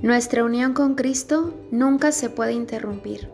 [0.00, 3.28] Nuestra unión con Cristo nunca se puede interrumpir,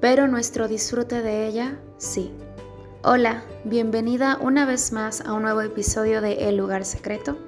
[0.00, 2.32] pero nuestro disfrute de ella sí.
[3.04, 7.38] Hola, bienvenida una vez más a un nuevo episodio de El lugar secreto.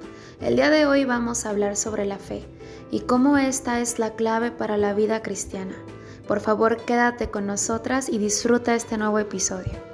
[0.41, 2.45] El día de hoy vamos a hablar sobre la fe
[2.93, 5.75] y cómo esta es la clave para la vida cristiana.
[6.29, 9.90] Por favor, quédate con nosotras y disfruta este nuevo episodio.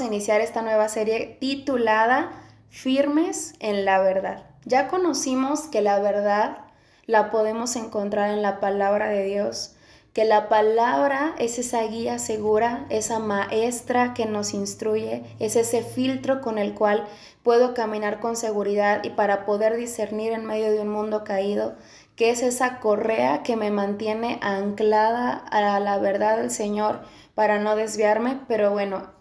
[0.00, 2.32] A iniciar esta nueva serie titulada
[2.68, 4.44] Firmes en la verdad.
[4.64, 6.58] Ya conocimos que la verdad
[7.06, 9.76] la podemos encontrar en la palabra de Dios,
[10.12, 16.40] que la palabra es esa guía segura, esa maestra que nos instruye, es ese filtro
[16.40, 17.06] con el cual
[17.42, 21.74] puedo caminar con seguridad y para poder discernir en medio de un mundo caído,
[22.16, 27.02] que es esa correa que me mantiene anclada a la verdad del Señor
[27.34, 29.13] para no desviarme, pero bueno,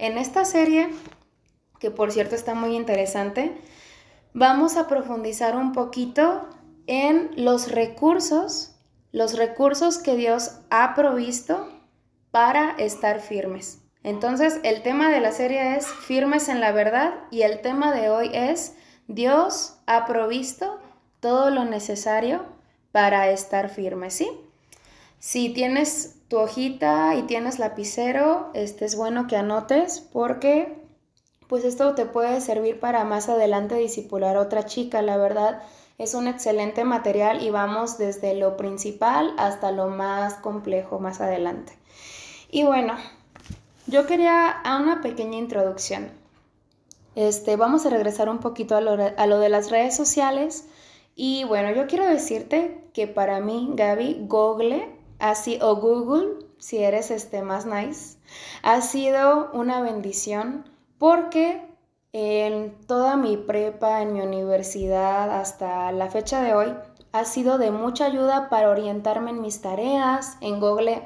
[0.00, 0.88] en esta serie,
[1.78, 3.52] que por cierto está muy interesante,
[4.32, 6.48] vamos a profundizar un poquito
[6.86, 8.74] en los recursos,
[9.12, 11.68] los recursos que Dios ha provisto
[12.30, 13.82] para estar firmes.
[14.02, 18.08] Entonces, el tema de la serie es firmes en la verdad y el tema de
[18.08, 18.74] hoy es
[19.06, 20.80] Dios ha provisto
[21.20, 22.46] todo lo necesario
[22.92, 24.30] para estar firmes, ¿sí?
[25.18, 30.80] Si tienes tu hojita y tienes lapicero, este es bueno que anotes porque
[31.48, 35.60] pues esto te puede servir para más adelante disipular a otra chica, la verdad
[35.98, 41.72] es un excelente material y vamos desde lo principal hasta lo más complejo más adelante.
[42.48, 42.94] Y bueno,
[43.88, 46.12] yo quería una pequeña introducción.
[47.16, 50.64] Este, vamos a regresar un poquito a lo, a lo de las redes sociales.
[51.16, 57.10] Y bueno, yo quiero decirte que para mí, Gaby, Google así, o Google, si eres
[57.10, 58.18] este más nice,
[58.62, 60.64] ha sido una bendición
[60.98, 61.62] porque
[62.12, 66.74] en toda mi prepa, en mi universidad, hasta la fecha de hoy,
[67.12, 70.36] ha sido de mucha ayuda para orientarme en mis tareas.
[70.40, 71.02] En Google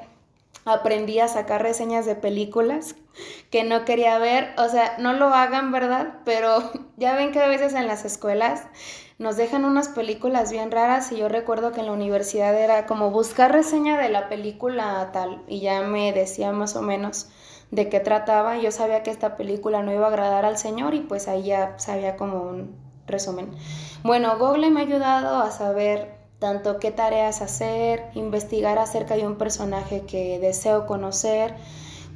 [0.65, 2.95] aprendí a sacar reseñas de películas
[3.51, 4.53] que no quería ver.
[4.57, 6.19] O sea, no lo hagan, ¿verdad?
[6.25, 6.57] Pero
[6.97, 8.63] ya ven que a veces en las escuelas
[9.17, 13.11] nos dejan unas películas bien raras y yo recuerdo que en la universidad era como
[13.11, 17.29] buscar reseña de la película tal y ya me decía más o menos
[17.71, 18.57] de qué trataba.
[18.57, 21.79] Yo sabía que esta película no iba a agradar al Señor y pues ahí ya
[21.79, 22.75] sabía como un
[23.07, 23.51] resumen.
[24.03, 29.37] Bueno, Google me ha ayudado a saber tanto qué tareas hacer, investigar acerca de un
[29.37, 31.55] personaje que deseo conocer.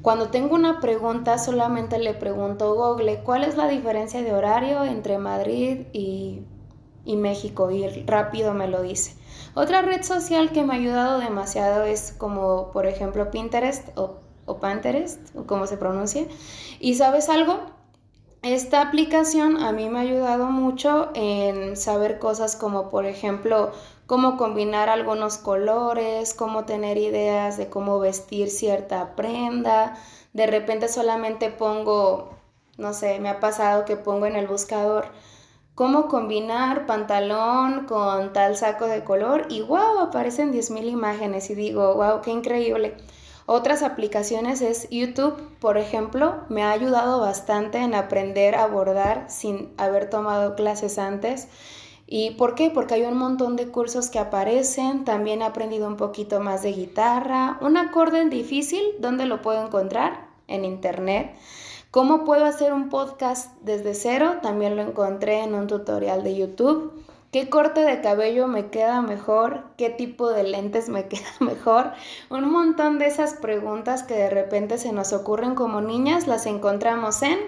[0.02, 4.84] Cuando tengo una pregunta solamente le pregunto a Google cuál es la diferencia de horario
[4.84, 6.44] entre Madrid y
[7.10, 9.16] y México y rápido me lo dice.
[9.56, 14.60] Otra red social que me ha ayudado demasiado es como por ejemplo Pinterest o, o
[14.60, 16.28] Pinterest, o como se pronuncia.
[16.80, 17.62] Y sabes algo,
[18.44, 23.72] esta aplicación a mí me ha ayudado mucho en saber cosas como por ejemplo
[24.06, 29.98] cómo combinar algunos colores, cómo tener ideas de cómo vestir cierta prenda.
[30.34, 32.30] De repente solamente pongo,
[32.78, 35.08] no sé, me ha pasado que pongo en el buscador
[35.80, 41.96] cómo combinar pantalón con tal saco de color y wow, aparecen 10.000 imágenes y digo,
[41.96, 42.98] wow, qué increíble.
[43.46, 49.70] Otras aplicaciones es YouTube, por ejemplo, me ha ayudado bastante en aprender a bordar sin
[49.78, 51.48] haber tomado clases antes.
[52.06, 52.70] ¿Y por qué?
[52.70, 56.74] Porque hay un montón de cursos que aparecen, también he aprendido un poquito más de
[56.74, 60.28] guitarra, un acorde difícil, ¿dónde lo puedo encontrar?
[60.50, 61.38] En internet.
[61.92, 64.36] ¿Cómo puedo hacer un podcast desde cero?
[64.44, 67.04] También lo encontré en un tutorial de YouTube.
[67.32, 69.64] ¿Qué corte de cabello me queda mejor?
[69.76, 71.94] ¿Qué tipo de lentes me queda mejor?
[72.30, 77.24] Un montón de esas preguntas que de repente se nos ocurren como niñas las encontramos
[77.24, 77.40] en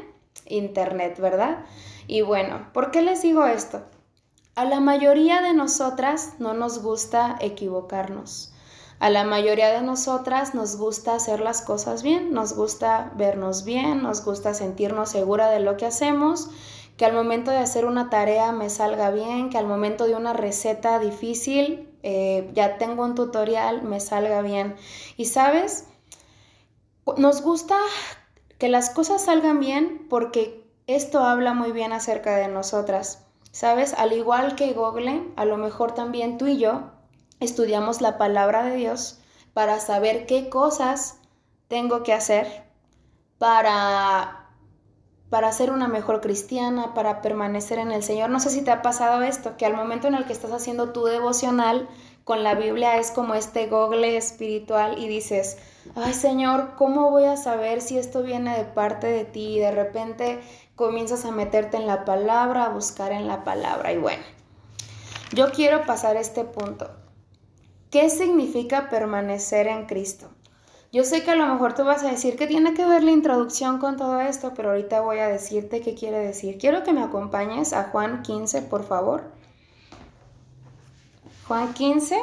[0.48, 1.64] Internet, ¿verdad?
[2.08, 3.84] Y bueno, ¿por qué les digo esto?
[4.56, 8.51] A la mayoría de nosotras no nos gusta equivocarnos.
[9.02, 14.04] A la mayoría de nosotras nos gusta hacer las cosas bien, nos gusta vernos bien,
[14.04, 16.52] nos gusta sentirnos segura de lo que hacemos,
[16.98, 20.34] que al momento de hacer una tarea me salga bien, que al momento de una
[20.34, 24.76] receta difícil, eh, ya tengo un tutorial, me salga bien.
[25.18, 25.88] Y sabes,
[27.18, 27.80] nos gusta
[28.60, 33.26] que las cosas salgan bien porque esto habla muy bien acerca de nosotras.
[33.52, 33.96] ¿Sabes?
[33.96, 37.01] Al igual que Google, a lo mejor también tú y yo
[37.42, 39.20] estudiamos la palabra de Dios
[39.54, 41.18] para saber qué cosas
[41.68, 42.64] tengo que hacer
[43.38, 44.38] para
[45.30, 48.30] para ser una mejor cristiana, para permanecer en el Señor.
[48.30, 50.92] No sé si te ha pasado esto, que al momento en el que estás haciendo
[50.92, 51.88] tu devocional
[52.26, 55.58] con la Biblia es como este google espiritual y dices,
[55.96, 59.56] ay Señor, ¿cómo voy a saber si esto viene de parte de ti?
[59.56, 60.42] Y de repente
[60.76, 63.94] comienzas a meterte en la palabra, a buscar en la palabra.
[63.94, 64.24] Y bueno,
[65.32, 66.90] yo quiero pasar este punto.
[67.92, 70.30] ¿Qué significa permanecer en Cristo?
[70.94, 73.12] Yo sé que a lo mejor tú vas a decir que tiene que ver la
[73.12, 76.58] introducción con todo esto, pero ahorita voy a decirte qué quiere decir.
[76.58, 79.24] Quiero que me acompañes a Juan 15, por favor.
[81.48, 82.18] Juan 15.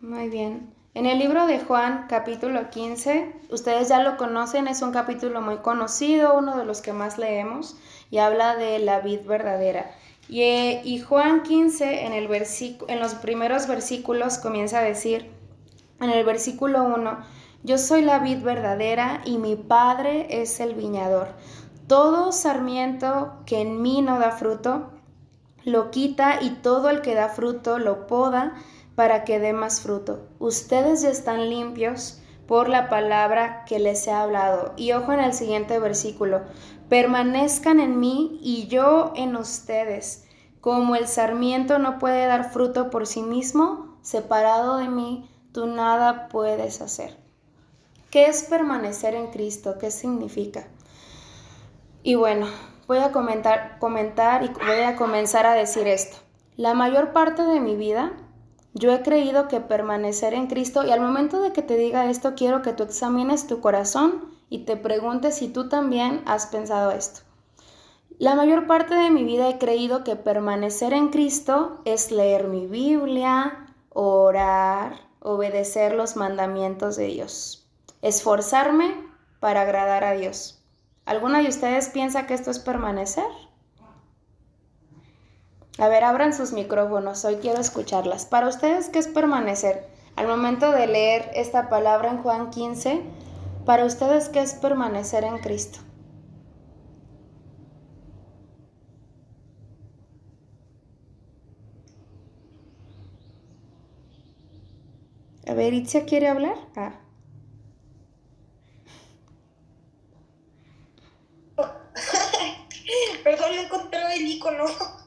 [0.00, 0.79] Muy bien.
[0.92, 5.58] En el libro de Juan, capítulo 15, ustedes ya lo conocen, es un capítulo muy
[5.58, 7.76] conocido, uno de los que más leemos,
[8.10, 9.92] y habla de la vid verdadera.
[10.28, 12.28] Y, y Juan 15, en, el
[12.88, 15.30] en los primeros versículos, comienza a decir,
[16.00, 17.18] en el versículo 1,
[17.62, 21.28] yo soy la vid verdadera y mi Padre es el viñador.
[21.86, 24.90] Todo sarmiento que en mí no da fruto,
[25.64, 28.54] lo quita y todo el que da fruto lo poda
[28.94, 30.28] para que dé más fruto.
[30.38, 34.72] Ustedes ya están limpios por la palabra que les he hablado.
[34.76, 36.42] Y ojo en el siguiente versículo,
[36.88, 40.24] permanezcan en mí y yo en ustedes.
[40.60, 46.28] Como el sarmiento no puede dar fruto por sí mismo, separado de mí, tú nada
[46.28, 47.16] puedes hacer.
[48.10, 49.76] ¿Qué es permanecer en Cristo?
[49.78, 50.66] ¿Qué significa?
[52.02, 52.48] Y bueno,
[52.88, 56.16] voy a comentar, comentar y voy a comenzar a decir esto.
[56.56, 58.12] La mayor parte de mi vida
[58.72, 62.34] yo he creído que permanecer en Cristo y al momento de que te diga esto
[62.36, 67.20] quiero que tú examines tu corazón y te preguntes si tú también has pensado esto.
[68.18, 72.66] La mayor parte de mi vida he creído que permanecer en Cristo es leer mi
[72.66, 77.66] Biblia, orar, obedecer los mandamientos de Dios,
[78.02, 78.94] esforzarme
[79.40, 80.62] para agradar a Dios.
[81.06, 83.24] ¿Alguna de ustedes piensa que esto es permanecer?
[85.80, 88.26] A ver, abran sus micrófonos, hoy quiero escucharlas.
[88.26, 89.88] Para ustedes, ¿qué es permanecer?
[90.14, 93.00] Al momento de leer esta palabra en Juan 15,
[93.64, 95.78] para ustedes, ¿qué es permanecer en Cristo?
[105.46, 106.56] A ver, Itzia quiere hablar.
[106.76, 107.00] Ah.
[113.24, 114.99] Perdón, no encontré el icono.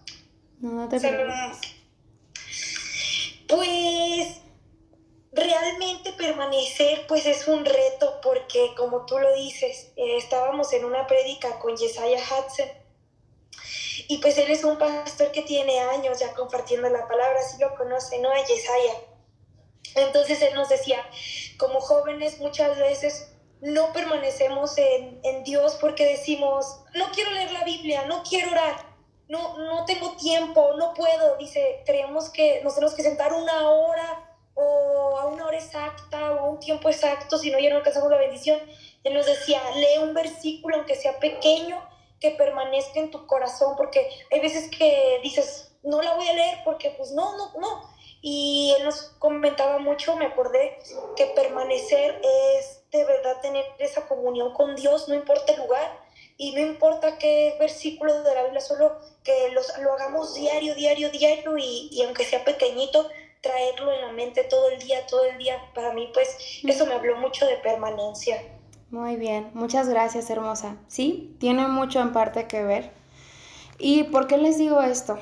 [0.63, 0.97] No, te
[3.49, 4.37] Pues
[5.33, 11.05] realmente permanecer pues es un reto porque como tú lo dices, eh, estábamos en una
[11.05, 12.69] prédica con Yesaya Hudson
[14.07, 17.75] y pues él es un pastor que tiene años ya compartiendo la palabra, si lo
[17.75, 18.31] conoce, ¿no?
[18.31, 18.93] A Yesaya.
[19.95, 21.05] Entonces él nos decía,
[21.57, 27.65] como jóvenes muchas veces no permanecemos en, en Dios porque decimos, no quiero leer la
[27.65, 28.92] Biblia, no quiero orar
[29.29, 31.37] no, no tengo tiempo, no puedo.
[31.37, 36.39] Dice, creemos que nos tenemos que sentar una hora o a una hora exacta o
[36.39, 38.59] a un tiempo exacto, si no ya no alcanzamos la bendición.
[39.03, 41.81] Él nos decía, lee un versículo, aunque sea pequeño,
[42.19, 46.59] que permanezca en tu corazón, porque hay veces que dices, no la voy a leer
[46.63, 47.93] porque pues no, no, no.
[48.21, 50.79] Y él nos comentaba mucho, me acordé,
[51.17, 56.02] que permanecer es de verdad tener esa comunión con Dios, no importa el lugar,
[56.37, 61.09] y no importa qué versículo de la Biblia, solo que los, lo hagamos diario, diario,
[61.09, 63.07] diario y, y, aunque sea pequeñito,
[63.41, 65.57] traerlo en la mente todo el día, todo el día.
[65.75, 68.41] Para mí, pues, eso me habló mucho de permanencia.
[68.89, 70.77] Muy bien, muchas gracias, hermosa.
[70.87, 72.91] Sí, tiene mucho en parte que ver.
[73.79, 75.17] ¿Y por qué les digo esto?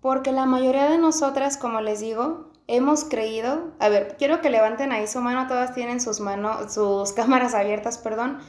[0.00, 4.92] Porque la mayoría de nosotras, como les digo, hemos creído, a ver, quiero que levanten
[4.92, 8.40] ahí su mano, todas tienen sus manos, sus cámaras abiertas, perdón,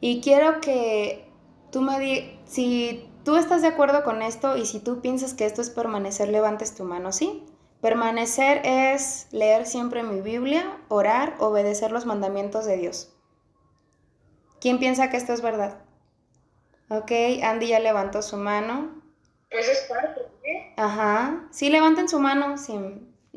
[0.00, 1.23] y quiero que
[1.74, 5.44] tú me di, si tú estás de acuerdo con esto y si tú piensas que
[5.44, 7.44] esto es permanecer, levantes tu mano, ¿sí?
[7.80, 13.12] Permanecer es leer siempre mi Biblia, orar, obedecer los mandamientos de Dios.
[14.60, 15.78] ¿Quién piensa que esto es verdad?
[16.90, 17.10] Ok,
[17.42, 19.02] Andy ya levantó su mano.
[19.50, 20.74] Pues es parte, ¿eh?
[20.76, 21.48] Ajá.
[21.50, 22.56] Sí, levanten su mano.
[22.56, 22.78] Sí.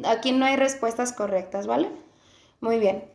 [0.05, 1.89] Aquí no hay respuestas correctas, ¿vale?
[2.61, 3.11] Muy bien.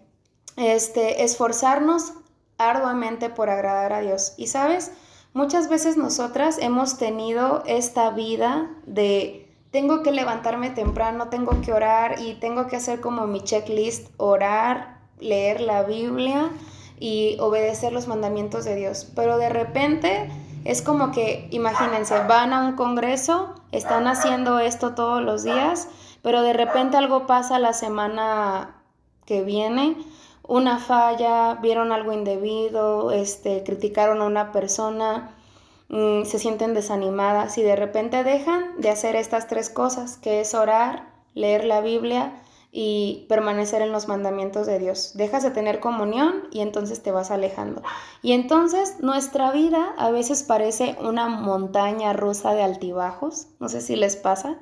[0.56, 2.14] Este, esforzarnos
[2.58, 4.34] arduamente por agradar a Dios.
[4.36, 4.90] Y sabes,
[5.34, 12.20] Muchas veces nosotras hemos tenido esta vida de tengo que levantarme temprano, tengo que orar
[12.20, 16.50] y tengo que hacer como mi checklist, orar, leer la Biblia
[17.00, 19.10] y obedecer los mandamientos de Dios.
[19.14, 20.28] Pero de repente
[20.64, 25.88] Es como que, imagínense, van a un congreso, están haciendo esto todos los días,
[26.22, 28.76] pero de repente algo pasa la semana
[29.24, 29.96] que viene,
[30.46, 35.34] una falla, vieron algo indebido, este, criticaron a una persona,
[35.88, 40.54] mm, se sienten desanimadas y de repente dejan de hacer estas tres cosas, que es
[40.54, 42.42] orar, leer la Biblia
[42.74, 45.12] y permanecer en los mandamientos de Dios.
[45.14, 47.82] Dejas de tener comunión y entonces te vas alejando.
[48.22, 53.94] Y entonces nuestra vida a veces parece una montaña rusa de altibajos, no sé si
[53.94, 54.56] les pasa,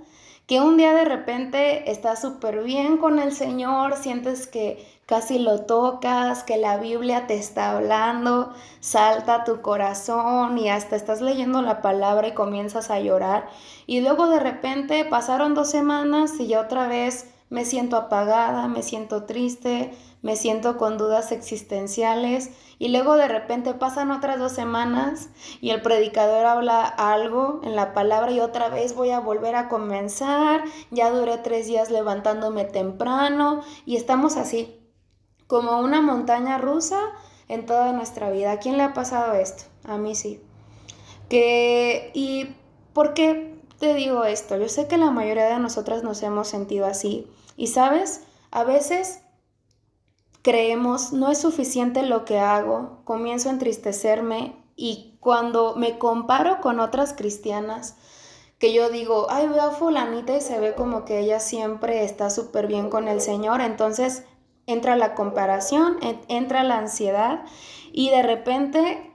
[0.49, 5.63] que un día de repente estás súper bien con el Señor, sientes que casi lo
[5.63, 11.83] tocas, que la Biblia te está hablando, salta tu corazón y hasta estás leyendo la
[11.83, 13.49] palabra y comienzas a llorar.
[13.89, 18.85] Y luego de repente pasaron dos semanas y ya otra vez me siento apagada, me
[18.85, 22.51] siento triste, me siento con dudas existenciales.
[22.79, 25.29] Y luego de repente pasan otras dos semanas
[25.61, 29.69] y el predicador habla algo en la palabra y otra vez voy a volver a
[29.69, 30.63] comenzar,
[30.93, 34.80] ya duré tres días levantándome temprano y estamos así,
[35.51, 37.01] como una montaña rusa
[37.49, 38.53] en toda nuestra vida.
[38.53, 39.65] ¿A quién le ha pasado esto?
[39.83, 40.41] A mí sí.
[41.29, 42.55] Que, ¿Y
[42.93, 44.57] por qué te digo esto?
[44.57, 47.27] Yo sé que la mayoría de nosotras nos hemos sentido así
[47.57, 49.23] y sabes, a veces
[50.43, 56.79] creemos, no es suficiente lo que hago, comienzo a entristecerme y cuando me comparo con
[56.79, 57.97] otras cristianas,
[58.61, 62.31] que yo digo, ay, veo a fulanita y se ve como que ella siempre está
[62.31, 64.23] súper bien con el Señor, entonces
[64.73, 65.99] entra la comparación,
[66.29, 67.45] entra la ansiedad
[67.93, 69.13] y de repente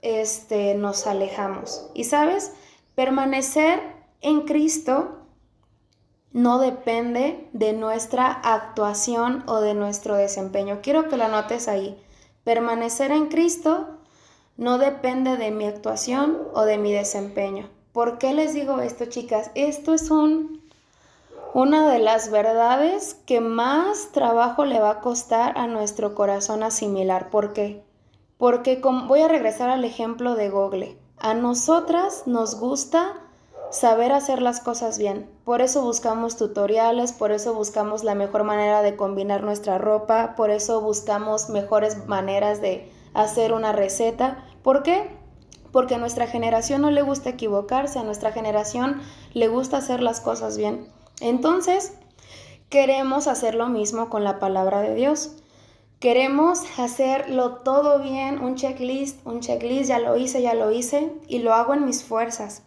[0.00, 1.90] este, nos alejamos.
[1.94, 2.52] Y sabes,
[2.94, 3.80] permanecer
[4.20, 5.18] en Cristo
[6.32, 10.80] no depende de nuestra actuación o de nuestro desempeño.
[10.82, 12.00] Quiero que lo notes ahí.
[12.44, 13.98] Permanecer en Cristo
[14.56, 17.70] no depende de mi actuación o de mi desempeño.
[17.92, 19.50] ¿Por qué les digo esto, chicas?
[19.54, 20.62] Esto es un,
[21.58, 27.30] una de las verdades que más trabajo le va a costar a nuestro corazón asimilar.
[27.30, 27.82] ¿Por qué?
[28.36, 30.96] Porque voy a regresar al ejemplo de Google.
[31.18, 33.14] A nosotras nos gusta
[33.72, 35.28] saber hacer las cosas bien.
[35.42, 40.50] Por eso buscamos tutoriales, por eso buscamos la mejor manera de combinar nuestra ropa, por
[40.50, 44.46] eso buscamos mejores maneras de hacer una receta.
[44.62, 45.10] ¿Por qué?
[45.72, 50.20] Porque a nuestra generación no le gusta equivocarse, a nuestra generación le gusta hacer las
[50.20, 50.96] cosas bien.
[51.20, 51.92] Entonces,
[52.68, 55.36] queremos hacer lo mismo con la palabra de Dios.
[56.00, 61.40] Queremos hacerlo todo bien, un checklist, un checklist, ya lo hice, ya lo hice, y
[61.40, 62.62] lo hago en mis fuerzas.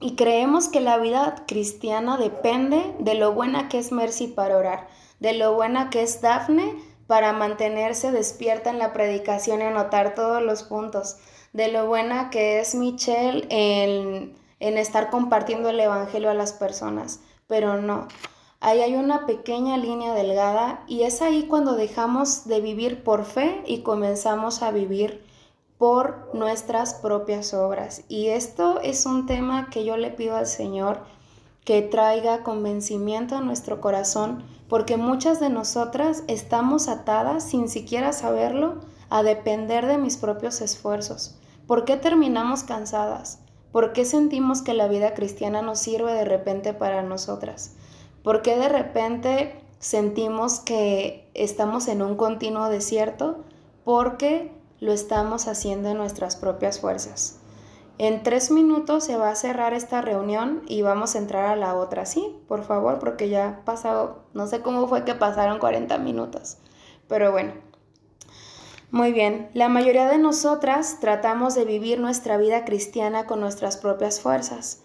[0.00, 4.88] Y creemos que la vida cristiana depende de lo buena que es Mercy para orar,
[5.20, 6.74] de lo buena que es Daphne
[7.06, 11.16] para mantenerse despierta en la predicación y anotar todos los puntos,
[11.52, 17.20] de lo buena que es Michelle en, en estar compartiendo el Evangelio a las personas.
[17.46, 18.08] Pero no,
[18.60, 23.62] ahí hay una pequeña línea delgada y es ahí cuando dejamos de vivir por fe
[23.66, 25.24] y comenzamos a vivir
[25.78, 28.02] por nuestras propias obras.
[28.08, 31.00] Y esto es un tema que yo le pido al Señor
[31.64, 38.80] que traiga convencimiento a nuestro corazón, porque muchas de nosotras estamos atadas, sin siquiera saberlo,
[39.10, 41.36] a depender de mis propios esfuerzos.
[41.66, 43.40] ¿Por qué terminamos cansadas?
[43.76, 47.74] ¿Por qué sentimos que la vida cristiana no sirve de repente para nosotras?
[48.22, 53.44] ¿Por qué de repente sentimos que estamos en un continuo desierto?
[53.84, 57.38] Porque lo estamos haciendo en nuestras propias fuerzas.
[57.98, 61.74] En tres minutos se va a cerrar esta reunión y vamos a entrar a la
[61.74, 62.34] otra, ¿sí?
[62.48, 66.56] Por favor, porque ya ha pasado, no sé cómo fue que pasaron 40 minutos,
[67.08, 67.65] pero bueno.
[68.90, 74.20] Muy bien, la mayoría de nosotras tratamos de vivir nuestra vida cristiana con nuestras propias
[74.20, 74.82] fuerzas.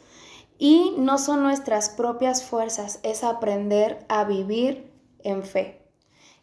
[0.58, 4.92] Y no son nuestras propias fuerzas, es aprender a vivir
[5.24, 5.82] en fe.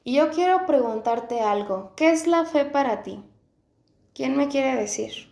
[0.04, 3.22] Y yo quiero preguntarte algo, ¿qué es la fe para ti?
[4.14, 5.28] ¿Quién me quiere decir?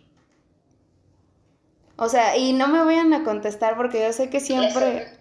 [1.97, 5.07] O sea, y no me vayan a contestar porque yo sé que siempre...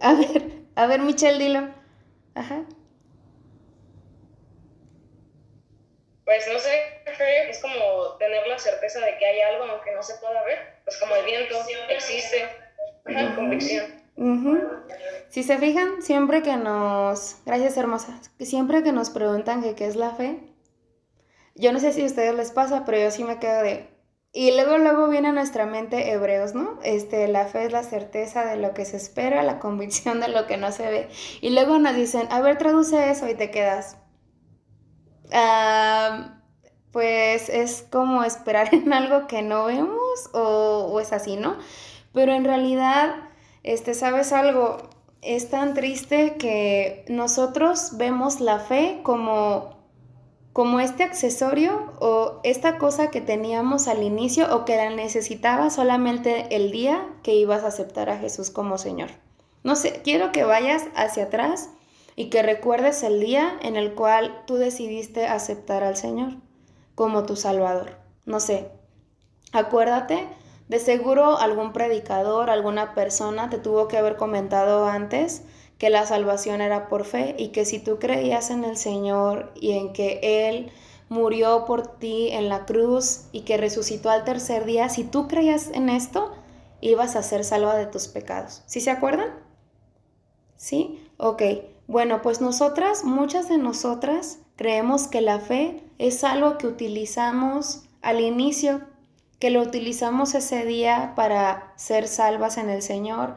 [0.00, 1.70] A ver, a ver, Michelle, dilo.
[2.36, 2.64] Ajá.
[6.28, 10.14] Pues no sé, es como tener la certeza de que hay algo aunque no se
[10.16, 10.58] pueda ver.
[10.84, 11.54] Pues como el viento
[11.88, 12.46] existe.
[13.06, 13.86] Ajá, convicción.
[15.30, 17.38] Si se fijan, siempre que nos...
[17.46, 18.20] Gracias, hermosa.
[18.40, 20.38] Siempre que nos preguntan qué es la fe,
[21.54, 23.88] yo no sé si a ustedes les pasa, pero yo sí me quedo de...
[24.34, 26.78] Y luego, luego viene a nuestra mente hebreos, ¿no?
[26.84, 30.46] Este, la fe es la certeza de lo que se espera, la convicción de lo
[30.46, 31.08] que no se ve.
[31.40, 33.96] Y luego nos dicen, a ver, traduce eso y te quedas.
[36.92, 41.56] Pues es como esperar en algo que no vemos o, o es así, ¿no?
[42.12, 43.14] Pero en realidad,
[43.62, 44.78] este, ¿sabes algo?
[45.20, 49.78] Es tan triste que nosotros vemos la fe como
[50.58, 56.56] como este accesorio o esta cosa que teníamos al inicio o que la necesitabas solamente
[56.56, 59.08] el día que ibas a aceptar a Jesús como Señor.
[59.62, 61.70] No sé, quiero que vayas hacia atrás
[62.18, 66.32] y que recuerdes el día en el cual tú decidiste aceptar al Señor
[66.96, 67.92] como tu Salvador.
[68.26, 68.72] No sé,
[69.52, 70.26] acuérdate,
[70.68, 75.42] de seguro algún predicador, alguna persona te tuvo que haber comentado antes
[75.78, 79.74] que la salvación era por fe y que si tú creías en el Señor y
[79.78, 80.72] en que Él
[81.08, 85.70] murió por ti en la cruz y que resucitó al tercer día, si tú creías
[85.72, 86.32] en esto,
[86.80, 88.64] ibas a ser salva de tus pecados.
[88.66, 89.28] ¿Sí se acuerdan?
[90.56, 91.08] ¿Sí?
[91.16, 91.42] Ok.
[91.88, 98.20] Bueno, pues nosotras, muchas de nosotras, creemos que la fe es algo que utilizamos al
[98.20, 98.82] inicio,
[99.38, 103.36] que lo utilizamos ese día para ser salvas en el Señor,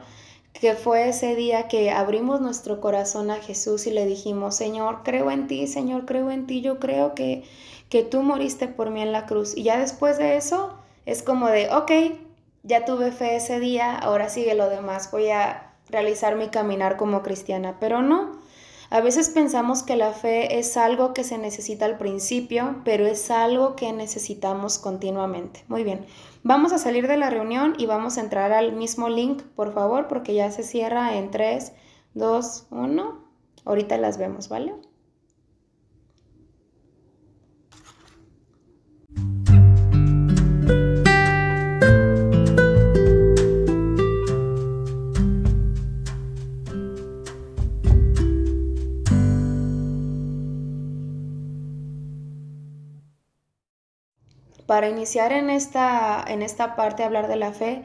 [0.52, 5.30] que fue ese día que abrimos nuestro corazón a Jesús y le dijimos, Señor, creo
[5.30, 7.44] en ti, Señor, creo en ti, yo creo que,
[7.88, 9.56] que tú moriste por mí en la cruz.
[9.56, 11.90] Y ya después de eso es como de, ok,
[12.64, 17.22] ya tuve fe ese día, ahora sigue lo demás, voy a realizar mi caminar como
[17.22, 18.41] cristiana, pero no.
[18.92, 23.30] A veces pensamos que la fe es algo que se necesita al principio, pero es
[23.30, 25.64] algo que necesitamos continuamente.
[25.66, 26.04] Muy bien.
[26.42, 30.08] Vamos a salir de la reunión y vamos a entrar al mismo link, por favor,
[30.08, 31.72] porque ya se cierra en 3,
[32.12, 33.24] 2, 1.
[33.64, 34.74] Ahorita las vemos, ¿vale?
[54.72, 57.84] Para iniciar en esta, en esta parte, hablar de la fe,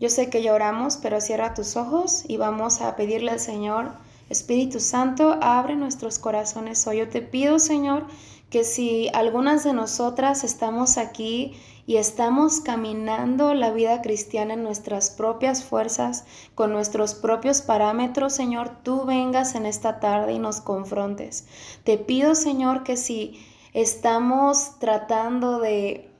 [0.00, 3.92] yo sé que lloramos, pero cierra tus ojos y vamos a pedirle al Señor,
[4.28, 6.98] Espíritu Santo, abre nuestros corazones hoy.
[6.98, 8.08] Yo te pido, Señor,
[8.50, 11.54] que si algunas de nosotras estamos aquí
[11.86, 16.24] y estamos caminando la vida cristiana en nuestras propias fuerzas,
[16.56, 21.46] con nuestros propios parámetros, Señor, tú vengas en esta tarde y nos confrontes.
[21.84, 23.40] Te pido, Señor, que si
[23.72, 26.10] estamos tratando de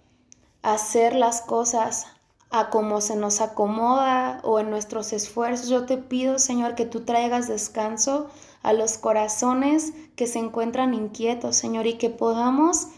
[0.64, 2.07] hacer las cosas
[2.50, 5.68] a como se nos acomoda o en nuestros esfuerzos.
[5.68, 8.31] Yo te pido, Señor, que tú traigas descanso
[8.62, 12.88] a los corazones que se encuentran inquietos, Señor, y que podamos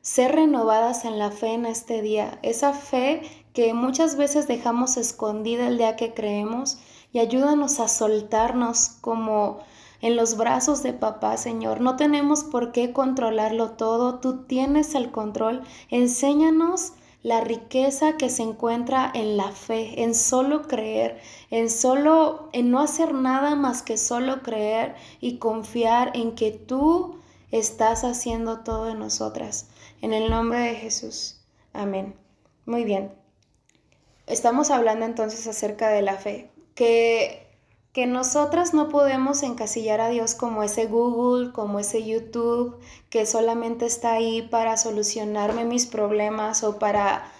[0.00, 2.40] ser renovadas en la fe en este día.
[2.42, 6.78] Esa fe que muchas veces dejamos escondida el día que creemos
[7.12, 9.60] y ayúdanos a soltarnos como
[10.00, 11.80] en los brazos de papá, Señor.
[11.80, 15.62] No tenemos por qué controlarlo todo, tú tienes el control.
[15.90, 22.70] Enséñanos la riqueza que se encuentra en la fe, en solo creer, en solo, en
[22.70, 27.20] no hacer nada más que solo creer y confiar en que tú
[27.52, 29.68] estás haciendo todo en nosotras.
[30.00, 31.40] En el nombre de Jesús.
[31.72, 32.16] Amén.
[32.66, 33.12] Muy bien.
[34.26, 37.51] Estamos hablando entonces acerca de la fe, que
[37.92, 42.78] que nosotras no podemos encasillar a Dios como ese Google, como ese YouTube,
[43.10, 47.30] que solamente está ahí para solucionarme mis problemas o para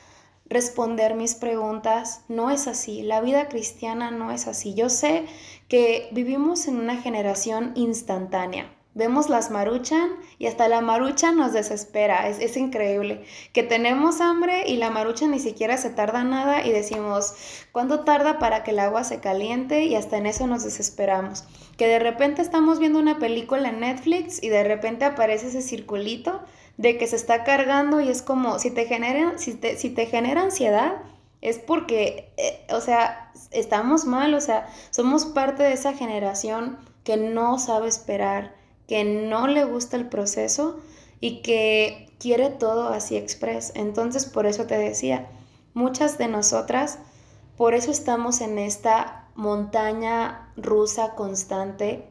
[0.45, 2.21] responder mis preguntas.
[2.29, 4.75] No es así, la vida cristiana no es así.
[4.75, 5.25] Yo sé
[5.69, 8.71] que vivimos en una generación instantánea.
[8.94, 13.24] Vemos las maruchan y hasta la marucha nos desespera, es, es, increíble.
[13.55, 17.35] Que tenemos hambre y la marucha ni siquiera se tarda nada y decimos,
[17.72, 19.85] ¿cuánto tarda para que el agua se caliente?
[19.85, 21.44] Y hasta en eso nos desesperamos.
[21.78, 26.42] Que de repente estamos viendo una película en Netflix y de repente aparece ese circulito
[26.76, 30.05] de que se está cargando y es como, si te genera, si te, si te
[30.05, 30.96] genera ansiedad,
[31.40, 37.16] es porque, eh, o sea, estamos mal, o sea, somos parte de esa generación que
[37.16, 40.81] no sabe esperar que no le gusta el proceso
[41.21, 43.73] y que quiere todo así express.
[43.75, 45.29] Entonces, por eso te decía,
[45.75, 46.99] muchas de nosotras,
[47.57, 52.09] por eso estamos en esta montaña rusa constante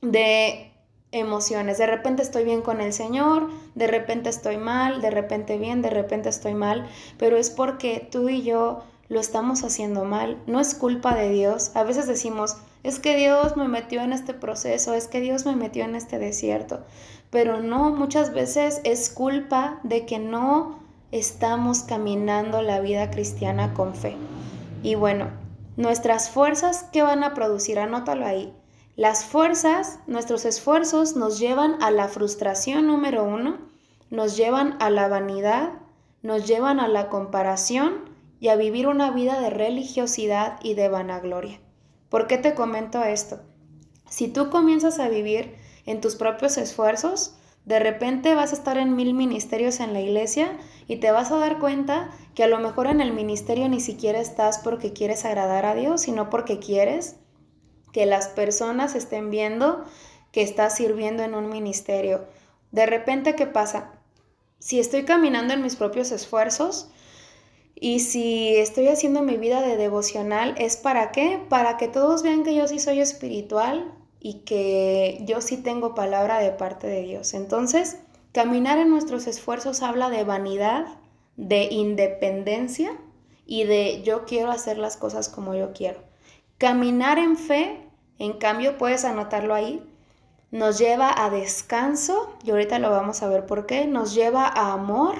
[0.00, 0.72] de
[1.12, 1.78] emociones.
[1.78, 5.90] De repente estoy bien con el Señor, de repente estoy mal, de repente bien, de
[5.90, 10.42] repente estoy mal, pero es porque tú y yo lo estamos haciendo mal.
[10.46, 11.70] No es culpa de Dios.
[11.74, 15.56] A veces decimos, es que Dios me metió en este proceso, es que Dios me
[15.56, 16.80] metió en este desierto.
[17.30, 20.80] Pero no, muchas veces es culpa de que no
[21.12, 24.16] estamos caminando la vida cristiana con fe.
[24.82, 25.30] Y bueno,
[25.76, 27.78] nuestras fuerzas, ¿qué van a producir?
[27.78, 28.52] Anótalo ahí.
[28.96, 33.58] Las fuerzas, nuestros esfuerzos nos llevan a la frustración número uno,
[34.10, 35.70] nos llevan a la vanidad,
[36.22, 41.60] nos llevan a la comparación y a vivir una vida de religiosidad y de vanagloria.
[42.12, 43.40] ¿Por qué te comento esto?
[44.06, 48.94] Si tú comienzas a vivir en tus propios esfuerzos, de repente vas a estar en
[48.94, 52.86] mil ministerios en la iglesia y te vas a dar cuenta que a lo mejor
[52.86, 57.16] en el ministerio ni siquiera estás porque quieres agradar a Dios, sino porque quieres
[57.94, 59.82] que las personas estén viendo
[60.32, 62.26] que estás sirviendo en un ministerio.
[62.72, 63.90] De repente, ¿qué pasa?
[64.58, 66.90] Si estoy caminando en mis propios esfuerzos
[67.82, 71.38] y si estoy haciendo mi vida de devocional, ¿es para qué?
[71.48, 73.92] Para que todos vean que yo sí soy espiritual,
[74.24, 77.34] y que yo sí tengo palabra de parte de Dios.
[77.34, 77.98] Entonces,
[78.30, 80.86] caminar en nuestros esfuerzos habla de vanidad,
[81.36, 82.96] de independencia
[83.46, 86.00] y de yo quiero hacer las cosas como yo quiero.
[86.56, 87.80] Caminar en fe,
[88.18, 89.82] en cambio, puedes anotarlo ahí,
[90.52, 94.72] nos lleva a descanso, y ahorita lo vamos a ver por qué, nos lleva a
[94.72, 95.16] amor,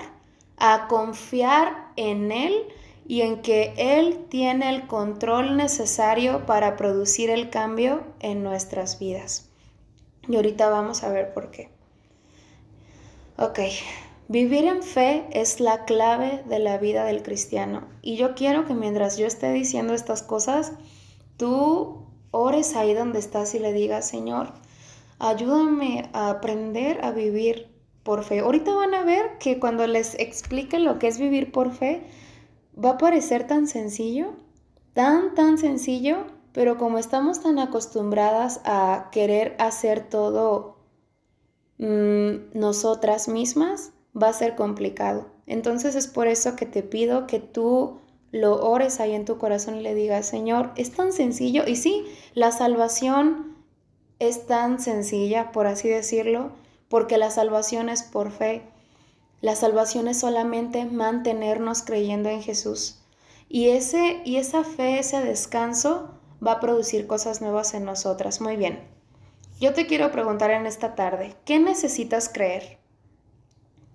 [0.56, 2.54] a confiar en Él
[3.06, 9.48] y en que Él tiene el control necesario para producir el cambio en nuestras vidas.
[10.28, 11.70] Y ahorita vamos a ver por qué.
[13.36, 13.58] Ok,
[14.28, 17.88] vivir en fe es la clave de la vida del cristiano.
[18.02, 20.72] Y yo quiero que mientras yo esté diciendo estas cosas,
[21.36, 24.52] tú ores ahí donde estás y le digas, Señor,
[25.18, 27.71] ayúdame a aprender a vivir
[28.02, 28.40] por fe.
[28.40, 32.02] Ahorita van a ver que cuando les explique lo que es vivir por fe,
[32.82, 34.34] va a parecer tan sencillo,
[34.92, 40.76] tan, tan sencillo, pero como estamos tan acostumbradas a querer hacer todo
[41.78, 45.30] mm, nosotras mismas, va a ser complicado.
[45.46, 47.98] Entonces es por eso que te pido que tú
[48.30, 51.64] lo ores ahí en tu corazón y le digas, Señor, es tan sencillo.
[51.66, 53.56] Y sí, la salvación
[54.18, 56.52] es tan sencilla, por así decirlo,
[56.92, 58.68] porque la salvación es por fe.
[59.40, 63.00] La salvación es solamente mantenernos creyendo en Jesús.
[63.48, 66.10] Y, ese, y esa fe, ese descanso,
[66.46, 68.42] va a producir cosas nuevas en nosotras.
[68.42, 68.86] Muy bien.
[69.58, 72.78] Yo te quiero preguntar en esta tarde, ¿qué necesitas creer?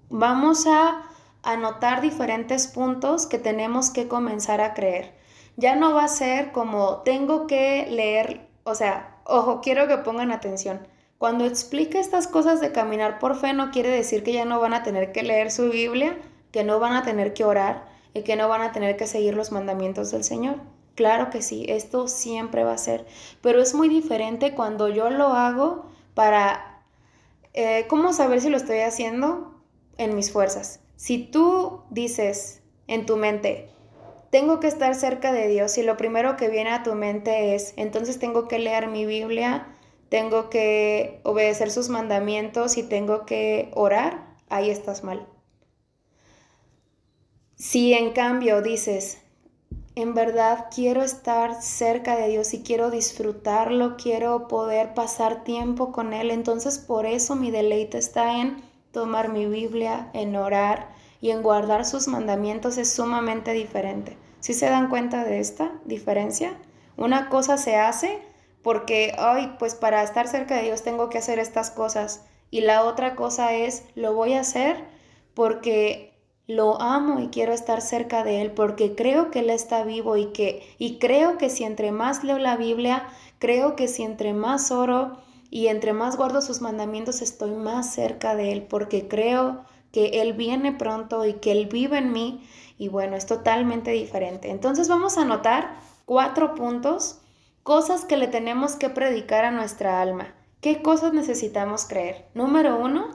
[0.10, 1.04] Vamos a
[1.44, 5.14] anotar diferentes puntos que tenemos que comenzar a creer.
[5.56, 10.32] Ya no va a ser como tengo que leer, o sea, ojo, quiero que pongan
[10.32, 10.97] atención.
[11.18, 14.74] Cuando explica estas cosas de caminar por fe no quiere decir que ya no van
[14.74, 16.18] a tener que leer su Biblia,
[16.52, 19.36] que no van a tener que orar y que no van a tener que seguir
[19.36, 20.58] los mandamientos del Señor.
[20.94, 23.06] Claro que sí, esto siempre va a ser,
[23.42, 26.84] pero es muy diferente cuando yo lo hago para,
[27.54, 29.56] eh, ¿cómo saber si lo estoy haciendo?
[29.98, 30.80] En mis fuerzas.
[30.96, 33.70] Si tú dices en tu mente,
[34.30, 37.74] tengo que estar cerca de Dios y lo primero que viene a tu mente es,
[37.76, 39.68] entonces tengo que leer mi Biblia,
[40.10, 45.28] tengo que obedecer sus mandamientos y tengo que orar, ahí estás mal.
[47.56, 49.20] Si en cambio dices,
[49.96, 56.14] en verdad quiero estar cerca de Dios y quiero disfrutarlo, quiero poder pasar tiempo con
[56.14, 58.58] Él, entonces por eso mi deleite está en
[58.92, 60.90] tomar mi Biblia, en orar
[61.20, 64.18] y en guardar sus mandamientos es sumamente diferente.
[64.40, 66.58] ¿Sí se dan cuenta de esta diferencia?
[66.96, 68.22] Una cosa se hace
[68.68, 72.26] porque, ay, pues para estar cerca de Dios tengo que hacer estas cosas.
[72.52, 74.84] Y la otra cosa es, lo voy a hacer
[75.34, 80.18] porque lo amo y quiero estar cerca de Él, porque creo que Él está vivo
[80.18, 83.08] y que, y creo que si entre más leo la Biblia,
[83.40, 85.14] creo que si entre más oro
[85.50, 90.34] y entre más guardo sus mandamientos, estoy más cerca de Él, porque creo que Él
[90.34, 92.46] viene pronto y que Él vive en mí.
[92.78, 94.50] Y bueno, es totalmente diferente.
[94.50, 97.22] Entonces vamos a anotar cuatro puntos
[97.68, 100.34] Cosas que le tenemos que predicar a nuestra alma.
[100.62, 102.30] ¿Qué cosas necesitamos creer?
[102.34, 103.10] Número uno,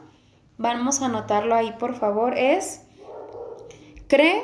[0.58, 2.82] vamos a anotarlo ahí por favor, es,
[4.08, 4.42] cree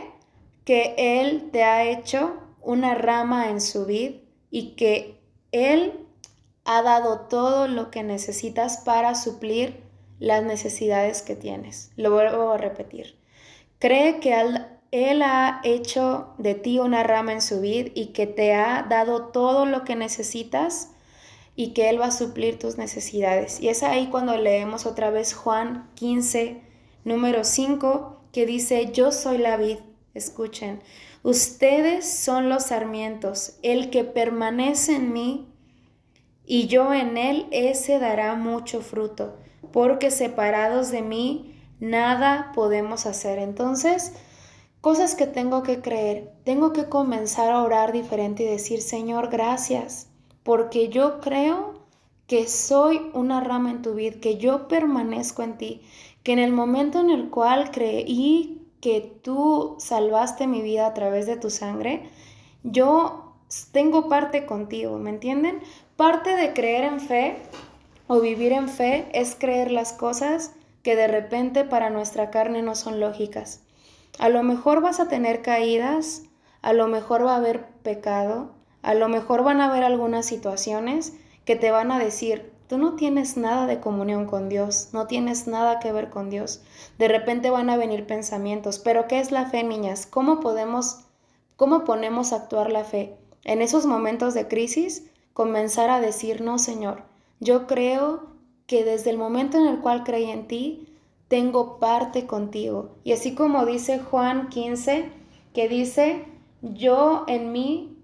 [0.65, 5.21] que Él te ha hecho una rama en su vid y que
[5.53, 6.07] Él
[6.65, 9.83] ha dado todo lo que necesitas para suplir
[10.21, 11.91] las necesidades que tienes.
[11.97, 13.19] Lo vuelvo a repetir.
[13.79, 18.27] Cree que al él ha hecho de ti una rama en su vid y que
[18.27, 20.93] te ha dado todo lo que necesitas
[21.55, 23.61] y que Él va a suplir tus necesidades.
[23.61, 26.63] Y es ahí cuando leemos otra vez Juan 15,
[27.05, 29.79] número 5, que dice, yo soy la vid.
[30.15, 30.81] Escuchen,
[31.23, 35.49] ustedes son los sarmientos, el que permanece en mí
[36.47, 39.37] y yo en él, ese dará mucho fruto,
[39.71, 43.39] porque separados de mí, nada podemos hacer.
[43.39, 44.13] Entonces,
[44.81, 46.33] cosas que tengo que creer.
[46.45, 50.09] Tengo que comenzar a orar diferente y decir, Señor, gracias,
[50.43, 51.75] porque yo creo
[52.27, 55.83] que soy una rama en tu vida, que yo permanezco en ti,
[56.23, 61.27] que en el momento en el cual creí que tú salvaste mi vida a través
[61.27, 62.09] de tu sangre,
[62.63, 63.35] yo
[63.73, 65.61] tengo parte contigo, ¿me entienden?
[65.97, 67.37] Parte de creer en fe
[68.07, 72.75] o vivir en fe es creer las cosas que de repente para nuestra carne no
[72.75, 73.63] son lógicas.
[74.19, 76.25] A lo mejor vas a tener caídas,
[76.63, 81.15] a lo mejor va a haber pecado, a lo mejor van a haber algunas situaciones
[81.45, 85.47] que te van a decir, tú no tienes nada de comunión con Dios, no tienes
[85.47, 86.63] nada que ver con Dios.
[86.99, 90.07] De repente van a venir pensamientos, pero ¿qué es la fe, niñas?
[90.07, 91.01] ¿Cómo podemos,
[91.57, 93.17] cómo ponemos a actuar la fe?
[93.45, 97.05] En esos momentos de crisis, comenzar a decir, no, Señor,
[97.41, 98.27] yo creo
[98.67, 100.88] que desde el momento en el cual creí en ti,
[101.29, 102.97] tengo parte contigo.
[103.05, 105.11] Y así como dice Juan 15,
[105.55, 106.25] que dice,
[106.63, 107.97] yo en mí,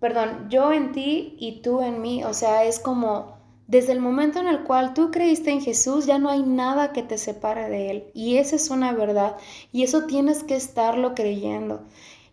[0.00, 3.36] perdón, yo en ti y tú en mí, o sea, es como
[3.66, 7.02] desde el momento en el cual tú creíste en Jesús, ya no hay nada que
[7.02, 8.04] te separe de Él.
[8.14, 9.36] Y esa es una verdad.
[9.72, 11.82] Y eso tienes que estarlo creyendo.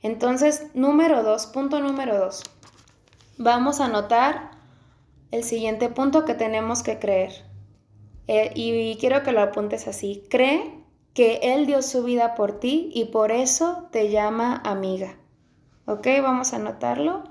[0.04, 2.44] Entonces, número dos, punto número dos.
[3.38, 4.52] Vamos a notar
[5.32, 7.53] el siguiente punto que tenemos que creer.
[8.28, 10.24] Eh, y quiero que lo apuntes así.
[10.30, 10.84] Cree
[11.14, 15.18] que Él dio su vida por ti y por eso te llama amiga.
[15.86, 16.08] ¿Ok?
[16.22, 17.24] Vamos a anotarlo.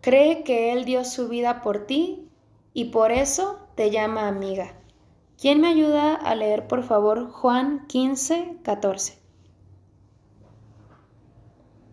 [0.00, 2.28] Cree que Él dio su vida por ti
[2.72, 4.74] y por eso te llama amiga.
[5.40, 9.18] ¿Quién me ayuda a leer, por favor, Juan 15, 14?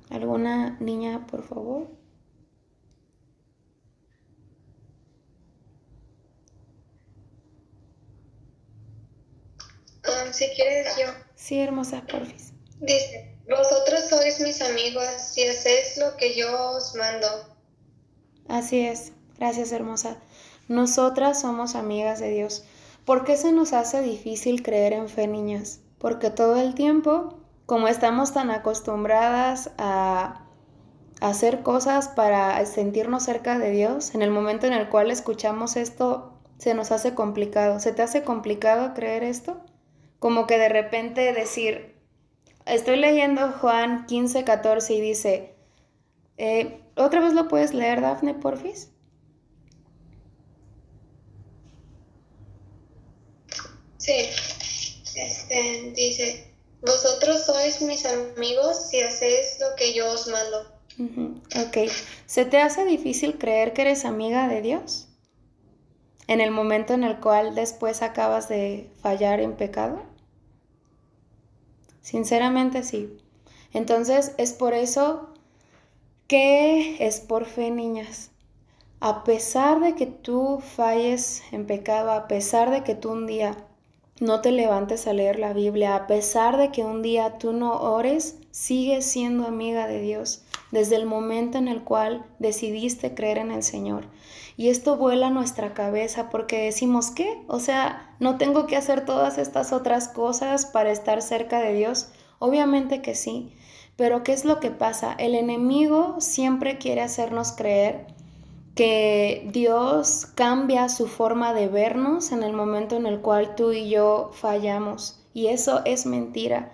[0.10, 1.88] ¿Alguna niña, por favor?
[10.08, 11.08] Um, si quieres yo.
[11.36, 12.54] Sí, hermosa, porfis.
[12.80, 17.28] Dice, vosotros sois mis amigos si hacéis lo que yo os mando.
[18.48, 19.12] Así es.
[19.38, 20.18] Gracias, hermosa.
[20.68, 22.64] Nosotras somos amigas de Dios.
[23.06, 25.80] ¿Por qué se nos hace difícil creer en fe, niñas?
[26.00, 30.46] Porque todo el tiempo, como estamos tan acostumbradas a
[31.22, 36.34] hacer cosas para sentirnos cerca de Dios, en el momento en el cual escuchamos esto,
[36.58, 37.80] se nos hace complicado.
[37.80, 39.62] ¿Se te hace complicado creer esto?
[40.26, 41.94] Como que de repente decir,
[42.66, 45.54] estoy leyendo Juan 15, 14 y dice,
[46.38, 48.90] eh, ¿otra vez lo puedes leer, Dafne, porfis?
[54.00, 54.16] Sí,
[55.16, 60.72] este, dice, vosotros sois mis amigos si hacéis lo que yo os mando.
[61.68, 61.92] Ok,
[62.26, 65.08] ¿se te hace difícil creer que eres amiga de Dios?
[66.26, 70.15] En el momento en el cual después acabas de fallar en pecado?
[72.06, 73.18] Sinceramente sí.
[73.74, 75.30] Entonces es por eso
[76.28, 78.30] que es por fe, niñas.
[79.00, 83.58] A pesar de que tú falles en pecado, a pesar de que tú un día
[84.20, 87.74] no te levantes a leer la Biblia, a pesar de que un día tú no
[87.82, 90.44] ores, sigues siendo amiga de Dios
[90.76, 94.08] desde el momento en el cual decidiste creer en el Señor.
[94.58, 97.42] Y esto vuela a nuestra cabeza porque decimos, ¿qué?
[97.48, 102.10] O sea, no tengo que hacer todas estas otras cosas para estar cerca de Dios.
[102.40, 103.54] Obviamente que sí,
[103.96, 105.16] pero ¿qué es lo que pasa?
[105.18, 108.08] El enemigo siempre quiere hacernos creer
[108.76, 113.90] que Dios cambia su forma de vernos en el momento en el cual tú y
[113.90, 115.22] yo fallamos.
[115.34, 116.74] Y eso es mentira.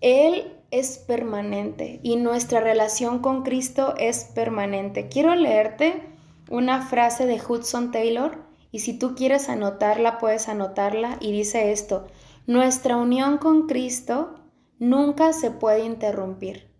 [0.00, 5.08] Él es permanente y nuestra relación con Cristo es permanente.
[5.08, 6.02] Quiero leerte
[6.48, 8.38] una frase de Hudson Taylor
[8.72, 12.06] y si tú quieres anotarla, puedes anotarla y dice esto,
[12.46, 14.34] nuestra unión con Cristo
[14.78, 16.70] nunca se puede interrumpir,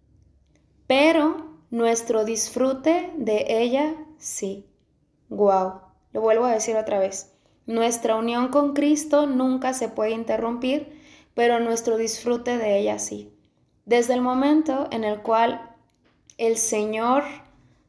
[0.87, 4.67] pero nuestro disfrute de ella sí.
[5.29, 5.81] Wow,
[6.13, 7.33] lo vuelvo a decir otra vez.
[7.67, 11.01] Nuestra unión con Cristo nunca se puede interrumpir,
[11.35, 13.33] pero nuestro disfrute de ella sí.
[13.91, 15.69] Desde el momento en el cual
[16.39, 17.25] el Señor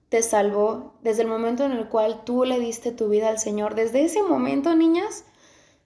[0.10, 3.76] te salvó, desde el momento en el cual tú le diste tu vida al Señor,
[3.76, 5.26] desde ese momento, niñas,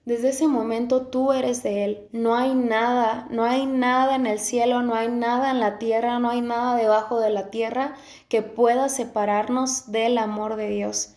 [0.06, 2.08] desde ese momento tú eres de Él.
[2.12, 6.18] No hay nada, no hay nada en el cielo, no hay nada en la tierra,
[6.18, 7.94] no hay nada debajo de la tierra
[8.30, 11.10] que pueda separarnos del amor de Dios.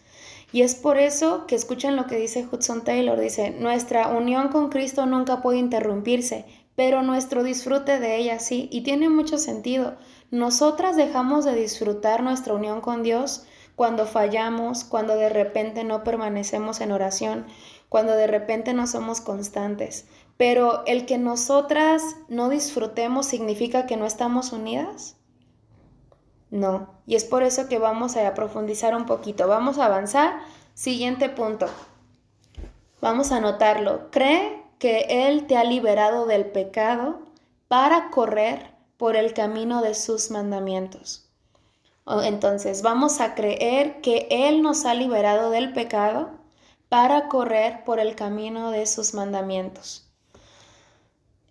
[0.51, 3.17] Y es por eso que escuchen lo que dice Hudson Taylor.
[3.19, 6.45] Dice, nuestra unión con Cristo nunca puede interrumpirse,
[6.79, 8.69] pero nuestro disfrute de ella sí.
[8.71, 9.97] Y tiene mucho sentido.
[10.31, 13.43] Nosotras dejamos de disfrutar nuestra unión con Dios
[13.75, 17.45] cuando fallamos, cuando de repente no permanecemos en oración,
[17.89, 20.07] cuando de repente no somos constantes.
[20.37, 25.17] Pero el que nosotras no disfrutemos significa que no estamos unidas.
[26.49, 29.49] No, y es por eso que vamos a profundizar un poquito.
[29.49, 30.39] Vamos a avanzar.
[30.75, 31.65] Siguiente punto.
[33.01, 34.09] Vamos a anotarlo.
[34.11, 37.19] Cree que Él te ha liberado del pecado
[37.67, 41.29] para correr por el camino de sus mandamientos.
[42.23, 46.31] Entonces, vamos a creer que Él nos ha liberado del pecado
[46.89, 50.09] para correr por el camino de sus mandamientos.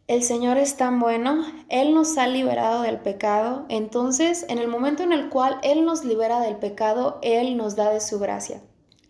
[0.09, 5.03] El Señor es tan bueno, Él nos ha liberado del pecado, entonces en el momento
[5.03, 8.62] en el cual Él nos libera del pecado, Él nos da de su gracia.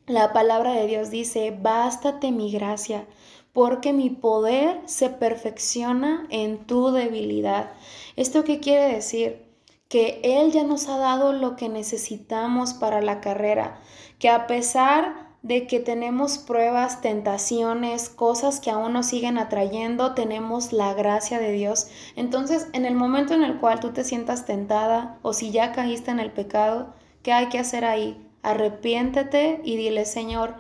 [0.06, 3.06] La palabra de Dios dice, bástate mi gracia,
[3.52, 7.72] porque mi poder se perfecciona en tu debilidad.
[8.16, 9.44] ¿Esto qué quiere decir?
[9.88, 13.80] Que Él ya nos ha dado lo que necesitamos para la carrera,
[14.18, 20.72] que a pesar de que tenemos pruebas, tentaciones, cosas que aún nos siguen atrayendo, tenemos
[20.72, 21.88] la gracia de Dios.
[22.16, 26.10] Entonces, en el momento en el cual tú te sientas tentada o si ya caíste
[26.10, 28.24] en el pecado, ¿qué hay que hacer ahí?
[28.42, 30.56] Arrepiéntete y dile, Señor,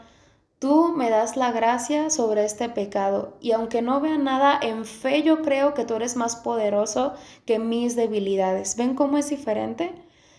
[0.58, 3.36] tú me das la gracia sobre este pecado.
[3.40, 7.14] Y aunque no vea nada, en fe yo creo que tú eres más poderoso
[7.46, 8.76] que mis debilidades.
[8.76, 9.94] ¿Ven cómo es diferente?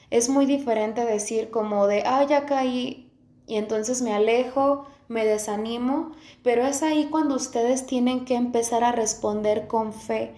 [0.10, 3.10] Es muy diferente decir como de, ah, ya caí,
[3.50, 6.12] y entonces me alejo, me desanimo,
[6.44, 10.36] pero es ahí cuando ustedes tienen que empezar a responder con fe.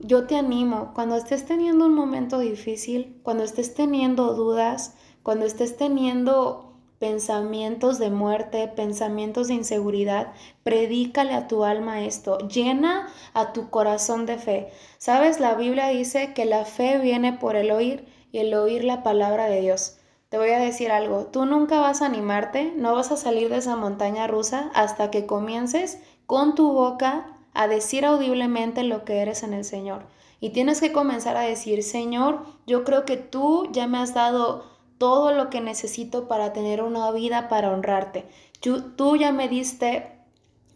[0.00, 5.76] Yo te animo, cuando estés teniendo un momento difícil, cuando estés teniendo dudas, cuando estés
[5.76, 6.69] teniendo
[7.00, 14.26] pensamientos de muerte, pensamientos de inseguridad, predícale a tu alma esto, llena a tu corazón
[14.26, 14.68] de fe.
[14.98, 19.02] Sabes, la Biblia dice que la fe viene por el oír y el oír la
[19.02, 19.96] palabra de Dios.
[20.28, 23.56] Te voy a decir algo, tú nunca vas a animarte, no vas a salir de
[23.56, 29.42] esa montaña rusa hasta que comiences con tu boca a decir audiblemente lo que eres
[29.42, 30.04] en el Señor.
[30.38, 34.69] Y tienes que comenzar a decir, Señor, yo creo que tú ya me has dado
[35.00, 38.26] todo lo que necesito para tener una vida para honrarte.
[38.60, 40.12] Tú, ya me diste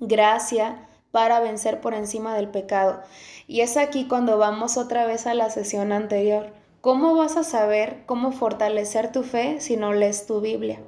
[0.00, 3.02] gracia para vencer por encima del pecado.
[3.46, 6.54] Y es aquí cuando vamos otra vez a la sesión anterior.
[6.80, 10.80] ¿Cómo vas a saber cómo fortalecer tu fe si no lees tu Biblia?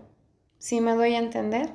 [0.59, 1.75] ¿Sí me doy a entender?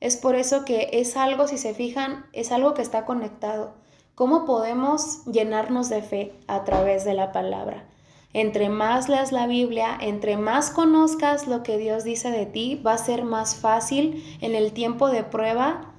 [0.00, 3.72] Es por eso que es algo, si se fijan, es algo que está conectado.
[4.14, 6.34] ¿Cómo podemos llenarnos de fe?
[6.48, 7.86] A través de la palabra.
[8.32, 12.92] Entre más leas la Biblia, entre más conozcas lo que Dios dice de ti, va
[12.92, 15.94] a ser más fácil en el tiempo de prueba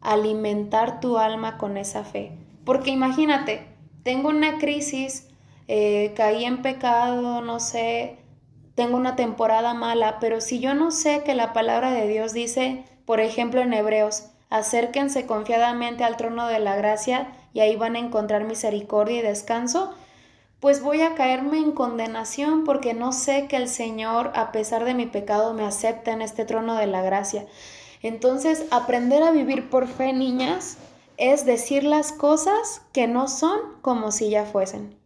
[0.00, 2.32] alimentar tu alma con esa fe.
[2.64, 3.66] Porque imagínate,
[4.02, 5.28] tengo una crisis,
[5.68, 8.18] eh, caí en pecado, no sé,
[8.74, 12.84] tengo una temporada mala, pero si yo no sé que la palabra de Dios dice,
[13.04, 18.00] por ejemplo en Hebreos, acérquense confiadamente al trono de la gracia y ahí van a
[18.00, 19.94] encontrar misericordia y descanso,
[20.60, 24.94] pues voy a caerme en condenación porque no sé que el Señor, a pesar de
[24.94, 27.46] mi pecado, me acepta en este trono de la gracia.
[28.02, 30.76] Entonces, aprender a vivir por fe, niñas,
[31.16, 34.98] es decir las cosas que no son como si ya fuesen.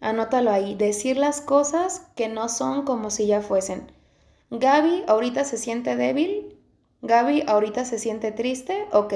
[0.00, 3.92] Anótalo ahí, decir las cosas que no son como si ya fuesen.
[4.50, 6.58] Gaby ahorita se siente débil,
[7.02, 9.14] Gaby ahorita se siente triste, ok.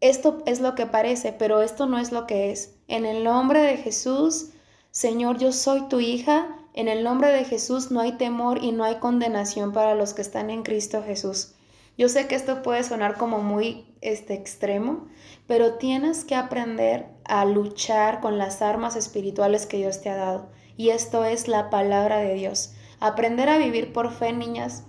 [0.00, 2.74] Esto es lo que parece, pero esto no es lo que es.
[2.86, 4.50] En el nombre de Jesús,
[4.92, 6.56] Señor, yo soy tu hija.
[6.72, 10.22] En el nombre de Jesús no hay temor y no hay condenación para los que
[10.22, 11.54] están en Cristo Jesús.
[11.96, 15.08] Yo sé que esto puede sonar como muy este, extremo,
[15.48, 20.48] pero tienes que aprender a luchar con las armas espirituales que Dios te ha dado.
[20.76, 22.72] Y esto es la palabra de Dios.
[23.00, 24.84] Aprender a vivir por fe, niñas,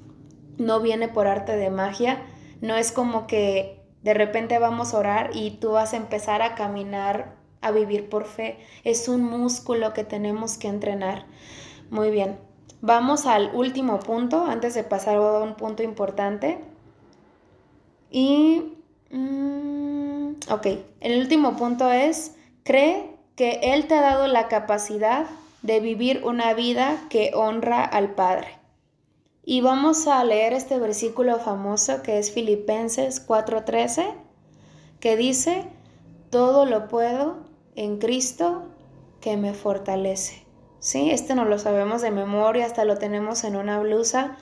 [0.58, 2.24] no viene por arte de magia.
[2.62, 6.56] No es como que de repente vamos a orar y tú vas a empezar a
[6.56, 8.58] caminar, a vivir por fe.
[8.84, 11.26] Es un músculo que tenemos que entrenar.
[11.90, 12.38] Muy bien.
[12.82, 16.60] Vamos al último punto, antes de pasar a un punto importante.
[18.10, 18.78] Y,
[19.12, 20.68] mm, ok,
[21.02, 25.26] el último punto es, cree que Él te ha dado la capacidad
[25.62, 28.59] de vivir una vida que honra al Padre.
[29.52, 34.14] Y vamos a leer este versículo famoso que es Filipenses 4:13,
[35.00, 35.66] que dice,
[36.30, 37.38] todo lo puedo
[37.74, 38.68] en Cristo
[39.22, 40.46] que me fortalece.
[40.78, 41.10] ¿Sí?
[41.10, 44.38] Este no lo sabemos de memoria, hasta lo tenemos en una blusa.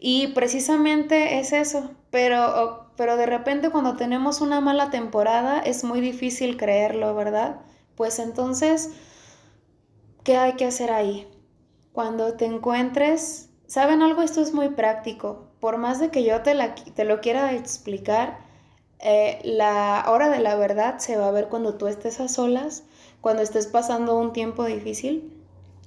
[0.00, 6.00] Y precisamente es eso, pero pero de repente cuando tenemos una mala temporada es muy
[6.00, 7.60] difícil creerlo, ¿verdad?
[7.94, 8.90] Pues entonces,
[10.24, 11.28] ¿qué hay que hacer ahí?
[11.92, 14.22] Cuando te encuentres, ¿saben algo?
[14.22, 15.44] Esto es muy práctico.
[15.60, 16.56] Por más de que yo te,
[16.92, 18.40] te lo quiera explicar,
[18.98, 22.82] eh, la hora de la verdad se va a ver cuando tú estés a solas,
[23.20, 25.32] cuando estés pasando un tiempo difícil.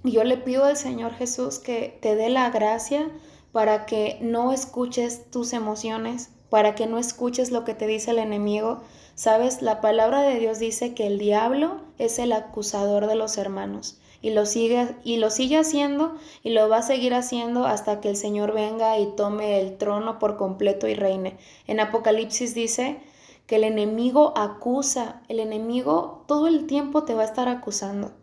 [0.05, 3.11] Yo le pido al Señor Jesús que te dé la gracia
[3.51, 8.19] para que no escuches tus emociones, para que no escuches lo que te dice el
[8.19, 8.81] enemigo.
[9.15, 13.99] Sabes, la palabra de Dios dice que el diablo es el acusador de los hermanos
[14.24, 18.09] y lo sigue y lo sigue haciendo y lo va a seguir haciendo hasta que
[18.09, 21.38] el Señor venga y tome el trono por completo y reine.
[21.67, 23.01] En Apocalipsis dice
[23.45, 28.13] que el enemigo acusa, el enemigo todo el tiempo te va a estar acusando.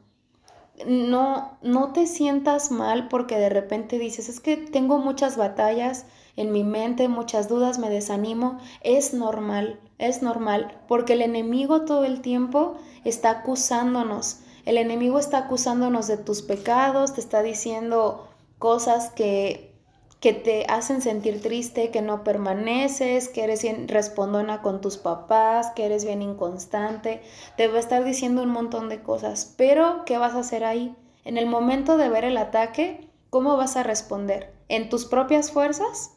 [0.86, 6.51] No no te sientas mal porque de repente dices, es que tengo muchas batallas en
[6.51, 12.22] mi mente, muchas dudas, me desanimo, es normal, es normal, porque el enemigo todo el
[12.22, 19.74] tiempo está acusándonos el enemigo está acusándonos de tus pecados, te está diciendo cosas que,
[20.20, 25.70] que te hacen sentir triste, que no permaneces, que eres bien respondona con tus papás,
[25.74, 27.22] que eres bien inconstante.
[27.56, 29.54] Te va a estar diciendo un montón de cosas.
[29.56, 30.94] Pero, ¿qué vas a hacer ahí?
[31.24, 34.52] En el momento de ver el ataque, ¿cómo vas a responder?
[34.68, 36.12] ¿En tus propias fuerzas?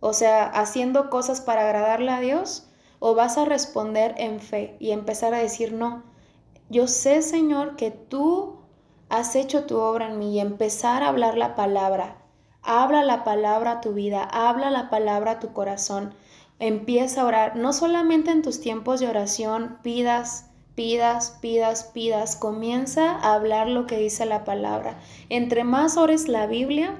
[0.00, 2.68] O sea, haciendo cosas para agradarle a Dios.
[2.98, 6.04] ¿O vas a responder en fe y empezar a decir, no,
[6.68, 8.56] yo sé, Señor, que tú
[9.08, 12.16] has hecho tu obra en mí y empezar a hablar la palabra.
[12.62, 16.14] Habla la palabra a tu vida, habla la palabra a tu corazón.
[16.58, 22.36] Empieza a orar, no solamente en tus tiempos de oración, pidas, pidas, pidas, pidas.
[22.36, 24.98] Comienza a hablar lo que dice la palabra.
[25.28, 26.96] Entre más ores la Biblia,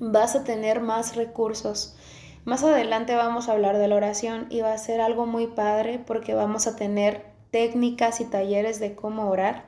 [0.00, 1.96] vas a tener más recursos.
[2.44, 5.98] Más adelante vamos a hablar de la oración y va a ser algo muy padre
[5.98, 9.64] porque vamos a tener técnicas y talleres de cómo orar.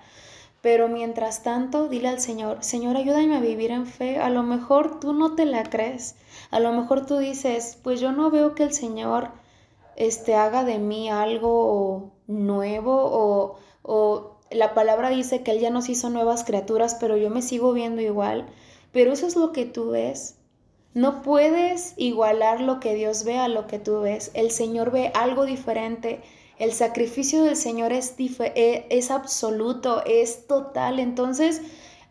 [0.61, 4.19] Pero mientras tanto, dile al Señor, Señor, ayúdame a vivir en fe.
[4.19, 6.17] A lo mejor tú no te la crees.
[6.51, 9.31] A lo mejor tú dices, pues yo no veo que el Señor
[9.95, 15.89] este, haga de mí algo nuevo o, o la palabra dice que Él ya nos
[15.89, 18.47] hizo nuevas criaturas, pero yo me sigo viendo igual.
[18.91, 20.39] Pero eso es lo que tú ves.
[20.93, 24.33] No puedes igualar lo que Dios ve a lo que tú ves.
[24.35, 26.21] El Señor ve algo diferente
[26.59, 30.99] el sacrificio del Señor es, e, es absoluto, es total.
[30.99, 31.61] Entonces,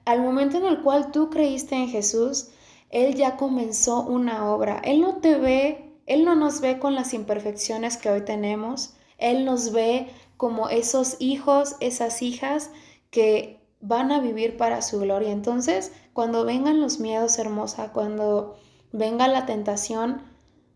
[0.05, 2.49] al momento en el cual tú creíste en Jesús,
[2.89, 4.81] Él ya comenzó una obra.
[4.83, 8.93] Él no te ve, Él no nos ve con las imperfecciones que hoy tenemos.
[9.17, 12.69] Él nos ve como esos hijos, esas hijas
[13.09, 15.31] que van a vivir para su gloria.
[15.31, 18.57] Entonces, cuando vengan los miedos, hermosa, cuando
[18.91, 20.21] venga la tentación,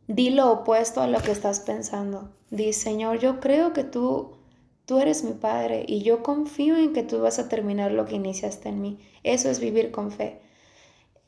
[0.08, 2.32] di lo opuesto a lo que estás pensando.
[2.52, 4.32] Di, Señor, yo creo que tú,
[4.86, 8.16] tú eres mi Padre y yo confío en que tú vas a terminar lo que
[8.16, 9.00] iniciaste en mí.
[9.24, 10.40] Eso es vivir con fe.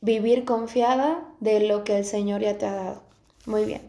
[0.01, 3.03] Vivir confiada de lo que el Señor ya te ha dado.
[3.45, 3.82] Muy bien.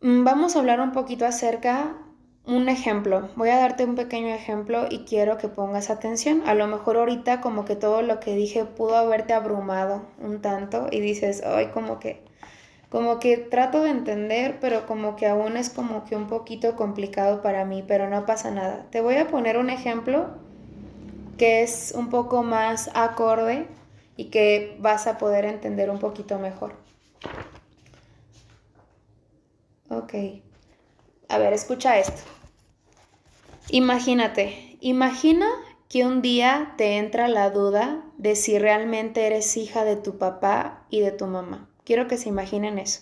[0.00, 1.96] Mm, vamos a hablar un poquito acerca
[2.44, 3.28] un ejemplo.
[3.36, 6.42] Voy a darte un pequeño ejemplo y quiero que pongas atención.
[6.46, 10.88] A lo mejor ahorita como que todo lo que dije pudo haberte abrumado un tanto
[10.90, 12.21] y dices, ay, como que
[12.92, 17.40] como que trato de entender, pero como que aún es como que un poquito complicado
[17.40, 18.86] para mí, pero no pasa nada.
[18.90, 20.26] Te voy a poner un ejemplo
[21.38, 23.66] que es un poco más acorde
[24.18, 26.74] y que vas a poder entender un poquito mejor.
[29.88, 30.12] Ok.
[31.30, 32.20] A ver, escucha esto.
[33.70, 35.48] Imagínate, imagina
[35.88, 40.84] que un día te entra la duda de si realmente eres hija de tu papá
[40.90, 41.71] y de tu mamá.
[41.84, 43.00] Quiero que se imaginen eso.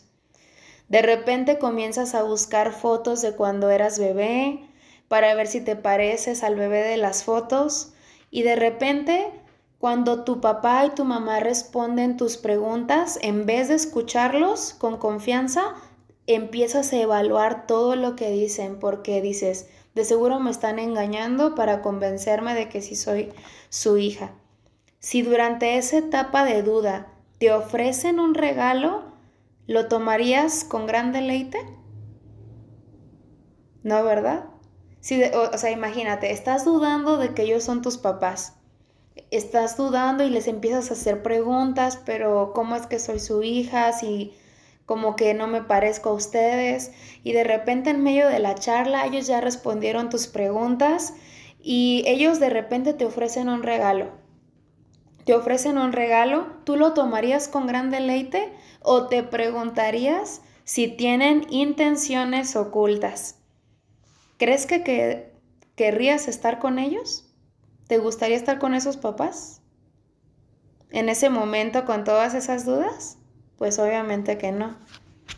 [0.88, 4.68] De repente comienzas a buscar fotos de cuando eras bebé
[5.08, 7.92] para ver si te pareces al bebé de las fotos
[8.30, 9.30] y de repente
[9.78, 15.74] cuando tu papá y tu mamá responden tus preguntas, en vez de escucharlos con confianza,
[16.26, 21.80] empiezas a evaluar todo lo que dicen porque dices, de seguro me están engañando para
[21.80, 23.32] convencerme de que sí soy
[23.70, 24.32] su hija.
[24.98, 27.08] Si durante esa etapa de duda
[27.40, 29.02] te ofrecen un regalo,
[29.66, 31.58] ¿lo tomarías con gran deleite?
[33.82, 34.44] ¿No, verdad?
[35.00, 38.58] Si o, sea, imagínate, estás dudando de que ellos son tus papás.
[39.30, 43.90] Estás dudando y les empiezas a hacer preguntas, pero ¿cómo es que soy su hija?
[43.94, 44.34] Si
[44.84, 46.92] como que no me parezco a ustedes.
[47.24, 51.14] Y de repente en medio de la charla ellos ya respondieron tus preguntas
[51.58, 54.19] y ellos de repente te ofrecen un regalo
[55.24, 58.52] te ofrecen un regalo, ¿tú lo tomarías con gran deleite
[58.82, 63.36] o te preguntarías si tienen intenciones ocultas?
[64.38, 65.32] ¿Crees que,
[65.74, 67.26] querrías estar con ellos?
[67.86, 69.60] ¿Te gustaría estar con esos papás?
[70.90, 73.18] ¿En ese momento con todas esas dudas?
[73.58, 74.76] Pues obviamente que no.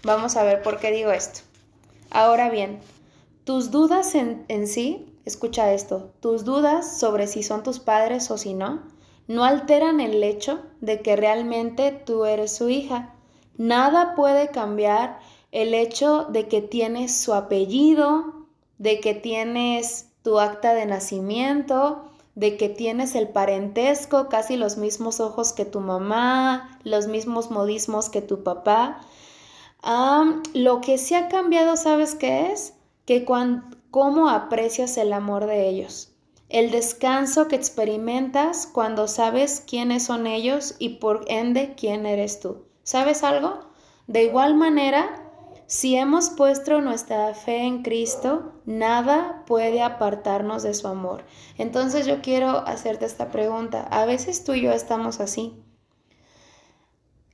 [0.05, 1.41] Vamos a ver por qué digo esto.
[2.11, 2.81] Ahora bien,
[3.45, 8.39] tus dudas en, en sí, escucha esto, tus dudas sobre si son tus padres o
[8.39, 8.83] si no,
[9.29, 13.15] no alteran el hecho de que realmente tú eres su hija.
[13.57, 15.21] Nada puede cambiar
[15.53, 18.47] el hecho de que tienes su apellido,
[18.79, 22.05] de que tienes tu acta de nacimiento,
[22.35, 28.09] de que tienes el parentesco, casi los mismos ojos que tu mamá, los mismos modismos
[28.09, 29.01] que tu papá.
[30.55, 32.75] lo que sí ha cambiado, ¿sabes qué es?
[33.05, 36.12] Que cuando, cómo aprecias el amor de ellos,
[36.53, 42.67] el descanso que experimentas cuando sabes quiénes son ellos y por ende quién eres tú.
[42.83, 43.71] ¿Sabes algo?
[44.07, 45.31] De igual manera,
[45.67, 51.25] si hemos puesto nuestra fe en Cristo, nada puede apartarnos de su amor.
[51.57, 53.89] Entonces yo quiero hacerte esta pregunta.
[53.91, 55.57] A veces tú y yo estamos así.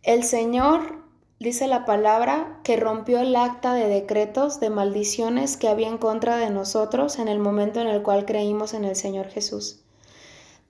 [0.05, 1.03] El Señor,
[1.41, 6.37] dice la palabra, que rompió el acta de decretos, de maldiciones que había en contra
[6.37, 9.81] de nosotros en el momento en el cual creímos en el Señor Jesús.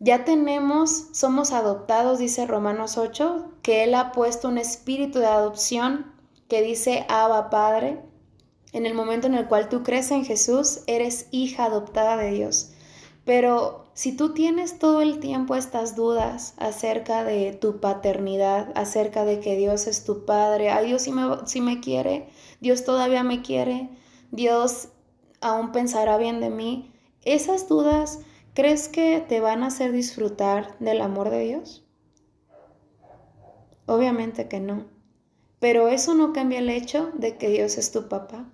[0.01, 6.13] Ya tenemos, somos adoptados, dice Romanos 8, que Él ha puesto un espíritu de adopción
[6.49, 8.01] que dice Abba Padre,
[8.73, 12.71] en el momento en el cual tú crees en Jesús, eres hija adoptada de Dios.
[13.25, 19.41] Pero si tú tienes todo el tiempo estas dudas acerca de tu paternidad, acerca de
[19.41, 21.25] que Dios es tu Padre, ay Dios si me,
[21.63, 22.29] me quiere,
[22.61, 23.91] Dios todavía me quiere,
[24.31, 24.91] Dios
[25.41, 26.93] aún pensará bien de mí,
[27.25, 28.21] esas dudas,
[28.55, 31.85] ¿crees que te van a hacer disfrutar del amor de Dios?
[33.87, 34.85] Obviamente que no.
[35.59, 38.49] Pero eso no cambia el hecho de que Dios es tu papá,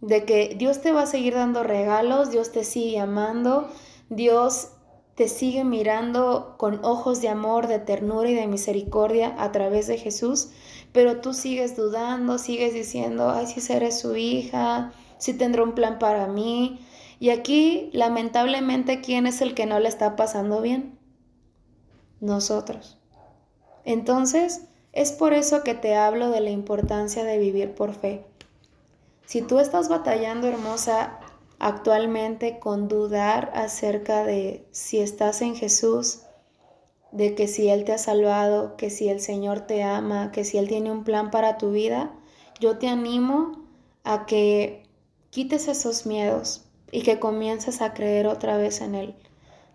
[0.00, 3.68] de que Dios te va a seguir dando regalos, Dios te sigue amando,
[4.08, 4.68] Dios
[5.14, 9.96] te sigue mirando con ojos de amor, de ternura y de misericordia a través de
[9.96, 10.48] Jesús,
[10.92, 15.98] pero tú sigues dudando, sigues diciendo, ay, si seré su hija, si tendrá un plan
[15.98, 16.80] para mí.
[17.20, 20.98] Y aquí, lamentablemente, ¿quién es el que no le está pasando bien?
[22.20, 22.98] Nosotros.
[23.84, 28.24] Entonces, es por eso que te hablo de la importancia de vivir por fe.
[29.26, 31.18] Si tú estás batallando, hermosa,
[31.64, 36.20] actualmente con dudar acerca de si estás en Jesús,
[37.10, 40.58] de que si Él te ha salvado, que si el Señor te ama, que si
[40.58, 42.14] Él tiene un plan para tu vida,
[42.60, 43.64] yo te animo
[44.02, 44.86] a que
[45.30, 49.14] quites esos miedos y que comiences a creer otra vez en Él.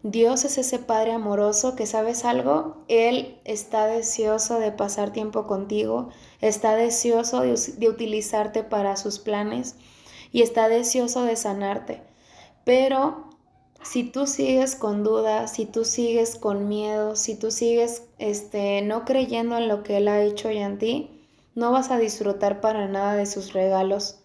[0.04, 6.10] Dios es ese Padre amoroso que sabes algo, Él está deseoso de pasar tiempo contigo,
[6.40, 9.76] está deseoso de, utilizarte para sus planes
[10.32, 12.02] y está deseoso de sanarte.
[12.64, 13.30] Pero
[13.82, 19.06] si tú sigues con dudas, si tú sigues con miedo, si tú sigues este, no
[19.06, 21.26] creyendo en lo que Él ha hecho ya en ti,
[21.56, 24.20] no vas a disfrutar para nada de sus regalos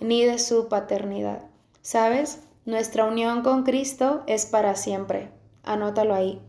[0.00, 1.44] ni de su paternidad.
[1.82, 2.40] ¿Sabes?
[2.64, 5.30] Nuestra unión con Cristo es para siempre.
[5.62, 6.40] Anótalo ahí.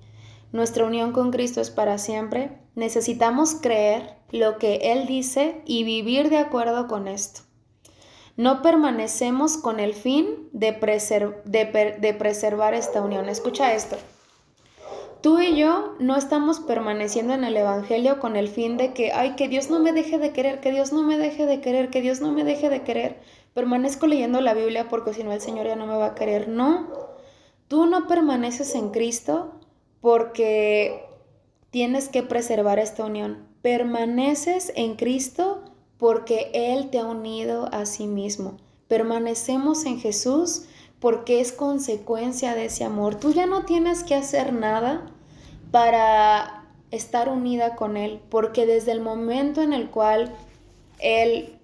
[0.52, 2.58] Nuestra unión con Cristo es para siempre.
[2.76, 7.42] Necesitamos creer lo que Él dice y vivir de acuerdo con esto.
[8.40, 10.72] No permanecemos con el fin de,
[12.00, 13.28] de preservar esta unión.
[13.28, 13.98] Escucha esto.
[15.22, 19.36] Tú y yo no estamos permaneciendo en el Evangelio con el fin de que, ay,
[19.36, 22.02] que Dios no me deje de querer, que Dios no me deje de querer, que
[22.02, 23.20] Dios no me deje de querer
[23.54, 26.48] permanezco leyendo la Biblia porque si no el Señor ya no me va a querer.
[26.48, 26.88] No,
[27.68, 29.60] tú no permaneces en Cristo
[30.02, 31.06] porque
[31.70, 33.48] tienes que preservar esta unión.
[33.62, 35.64] Permaneces en Cristo
[36.00, 38.58] porque Él te ha unido a sí mismo.
[38.88, 40.64] Permanecemos en Jesús
[41.00, 43.16] porque es consecuencia de ese amor.
[43.16, 45.06] Tú ya no tienes que hacer nada
[45.72, 50.34] para estar unida con Él, porque desde el momento en el cual
[51.00, 51.60] Él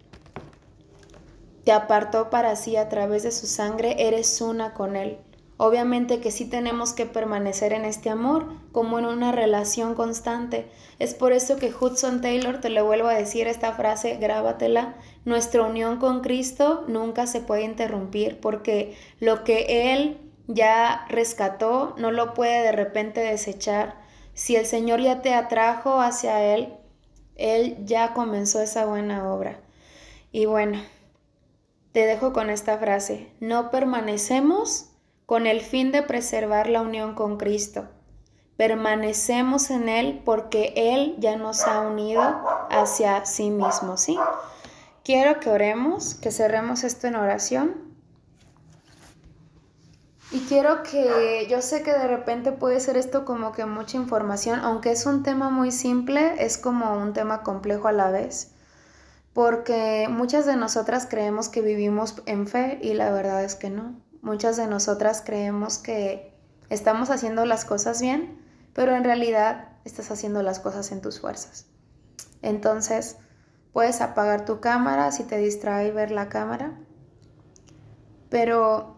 [1.64, 5.18] te apartó para sí a través de su sangre, eres una con Él.
[5.58, 10.70] Obviamente que sí tenemos que permanecer en este amor, como en una relación constante.
[11.00, 15.64] Es por eso que Hudson Taylor, te le vuelvo a decir esta frase, grábatela, nuestra
[15.64, 22.34] unión con Cristo nunca se puede interrumpir porque lo que Él ya rescató no lo
[22.34, 24.04] puede de repente desechar.
[24.34, 26.74] Si el Señor ya te atrajo hacia Él,
[27.38, 29.62] Él ya comenzó esa buena obra.
[30.34, 30.82] Y bueno,
[31.94, 34.90] te dejo con esta frase, no permanecemos
[35.26, 37.88] con el fin de preservar la unión con Cristo.
[38.58, 42.22] Permanecemos en Él porque Él ya nos ha unido
[42.70, 44.18] hacia sí mismo, ¿sí?
[45.04, 47.76] Quiero que oremos, que cerremos esto en oración.
[50.32, 54.60] Y quiero que, yo sé que de repente puede ser esto como que mucha información,
[54.62, 58.52] aunque es un tema muy simple, es como un tema complejo a la vez
[59.36, 63.94] porque muchas de nosotras creemos que vivimos en fe y la verdad es que no.
[64.26, 66.34] Muchas de nosotras creemos que
[66.70, 71.68] estamos haciendo las cosas bien, pero en realidad estás haciendo las cosas en tus fuerzas.
[72.42, 73.16] Entonces,
[73.76, 76.80] Puedes apagar tu cámara si te distrae ver la cámara.
[78.30, 78.96] Pero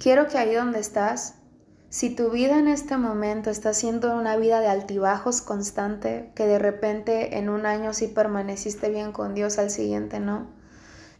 [0.00, 1.34] quiero que ahí donde estás,
[1.90, 6.58] si tu vida en este momento está siendo una vida de altibajos constante, que de
[6.58, 10.46] repente en un año sí permaneciste bien con Dios, al siguiente no.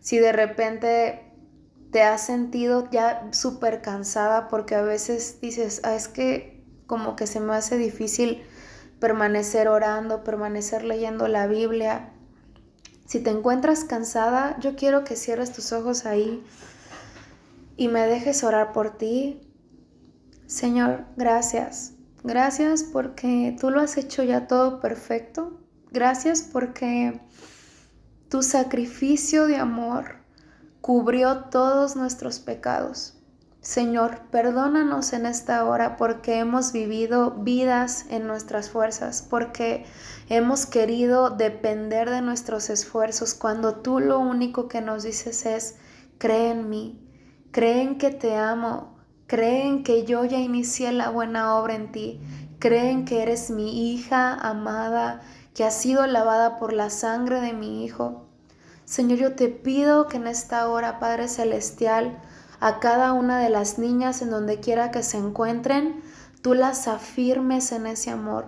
[0.01, 1.24] Si de repente
[1.95, 7.29] te has sentido ya súper cansada porque a veces dices, ah, es que como que
[7.29, 8.43] se me hace difícil
[8.99, 12.13] permanecer orando, permanecer leyendo la Biblia.
[13.07, 16.43] Si te encuentras cansada, yo quiero que cierres tus ojos ahí
[17.77, 19.49] y me dejes orar por ti,
[20.49, 21.93] Señor, gracias.
[22.25, 25.61] Gracias porque tú lo has hecho ya todo perfecto.
[25.93, 27.21] Gracias porque
[28.29, 30.24] tu sacrificio de amor
[30.85, 33.15] cubrió todos nuestros pecados.
[33.63, 39.87] Señor, perdónanos en esta hora porque hemos vivido vidas en nuestras fuerzas, porque
[40.29, 45.77] hemos querido depender de nuestros esfuerzos cuando tú lo único que nos dices es,
[46.19, 47.01] cree en mí,
[47.51, 52.21] creen que te amo, creen que yo ya inicié la buena obra en ti,
[52.59, 55.23] creen que eres mi hija amada,
[55.55, 58.24] que ha sido lavada por la sangre de mi Hijo.
[58.85, 62.21] Señor, yo te pido que en esta hora, Padre Celestial,
[62.61, 66.03] a cada una de las niñas en donde quiera que se encuentren,
[66.43, 68.47] tú las afirmes en ese amor,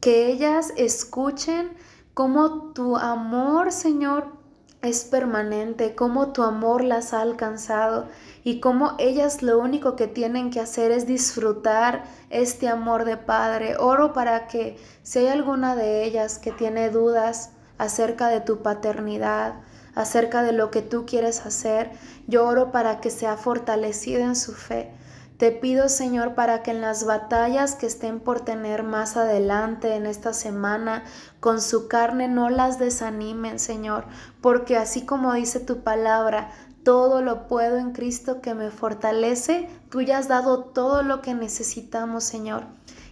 [0.00, 1.70] que ellas escuchen
[2.14, 4.36] cómo tu amor, Señor,
[4.82, 8.06] es permanente, cómo tu amor las ha alcanzado
[8.44, 13.76] y cómo ellas lo único que tienen que hacer es disfrutar este amor de Padre.
[13.78, 19.54] Oro para que si hay alguna de ellas que tiene dudas acerca de tu paternidad,
[19.94, 21.90] acerca de lo que tú quieres hacer,
[22.26, 24.92] yo oro para que sea fortalecida en su fe
[25.38, 30.06] te pido, Señor, para que en las batallas que estén por tener más adelante en
[30.06, 31.04] esta semana,
[31.40, 34.06] con su carne no las desanimen, Señor,
[34.40, 36.52] porque así como dice tu palabra,
[36.84, 41.34] todo lo puedo en Cristo que me fortalece, tú ya has dado todo lo que
[41.34, 42.64] necesitamos, Señor.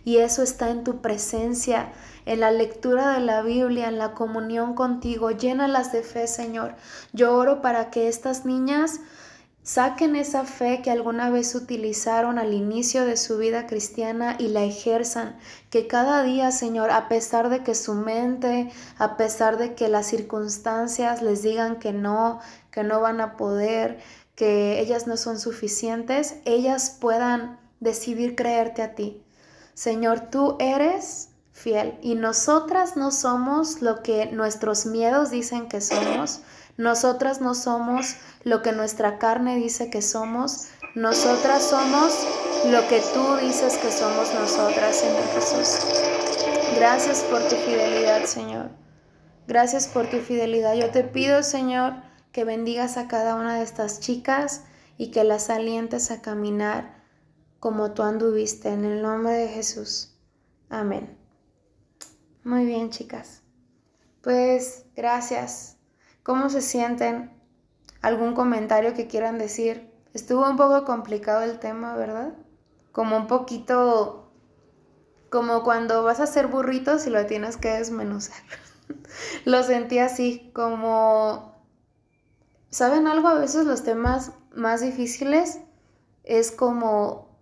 [0.05, 1.93] Y eso está en tu presencia,
[2.27, 5.31] en la lectura de la Biblia, en la comunión contigo.
[5.31, 6.75] Llénalas de fe, Señor.
[7.13, 9.01] Yo oro para que estas niñas
[9.65, 14.63] Saquen esa fe que alguna vez utilizaron al inicio de su vida cristiana y la
[14.63, 15.39] ejerzan.
[15.71, 20.07] Que cada día, Señor, a pesar de que su mente, a pesar de que las
[20.07, 22.41] circunstancias les digan que no,
[22.71, 24.01] que no van a poder,
[24.35, 29.24] que ellas no son suficientes, ellas puedan decidir creerte a ti.
[29.75, 36.41] Señor, tú eres fiel y nosotras no somos lo que nuestros miedos dicen que somos.
[36.77, 40.69] Nosotras no somos lo que nuestra carne dice que somos.
[40.95, 42.27] Nosotras somos
[42.67, 45.79] lo que tú dices que somos nosotras, Señor Jesús.
[46.77, 48.71] Gracias por tu fidelidad, Señor.
[49.47, 50.75] Gracias por tu fidelidad.
[50.75, 51.95] Yo te pido, Señor,
[52.33, 54.63] que bendigas a cada una de estas chicas
[54.97, 57.04] y que las alientes a caminar
[57.65, 58.69] como tú anduviste.
[58.69, 60.15] En el nombre de Jesús.
[60.69, 61.17] Amén.
[62.45, 63.41] Muy bien, chicas.
[64.21, 65.79] Pues gracias
[66.23, 67.33] ¿Cómo se sienten?
[68.03, 69.91] ¿Algún comentario que quieran decir?
[70.13, 72.35] Estuvo un poco complicado el tema, ¿verdad?
[72.93, 74.31] Como un poquito...
[75.31, 78.43] Como cuando vas a hacer burritos y lo tienes que desmenuzar.
[79.47, 81.57] lo sentí así, como...
[82.69, 83.29] ¿Saben algo?
[83.29, 85.61] A veces los temas más difíciles
[86.25, 87.34] es como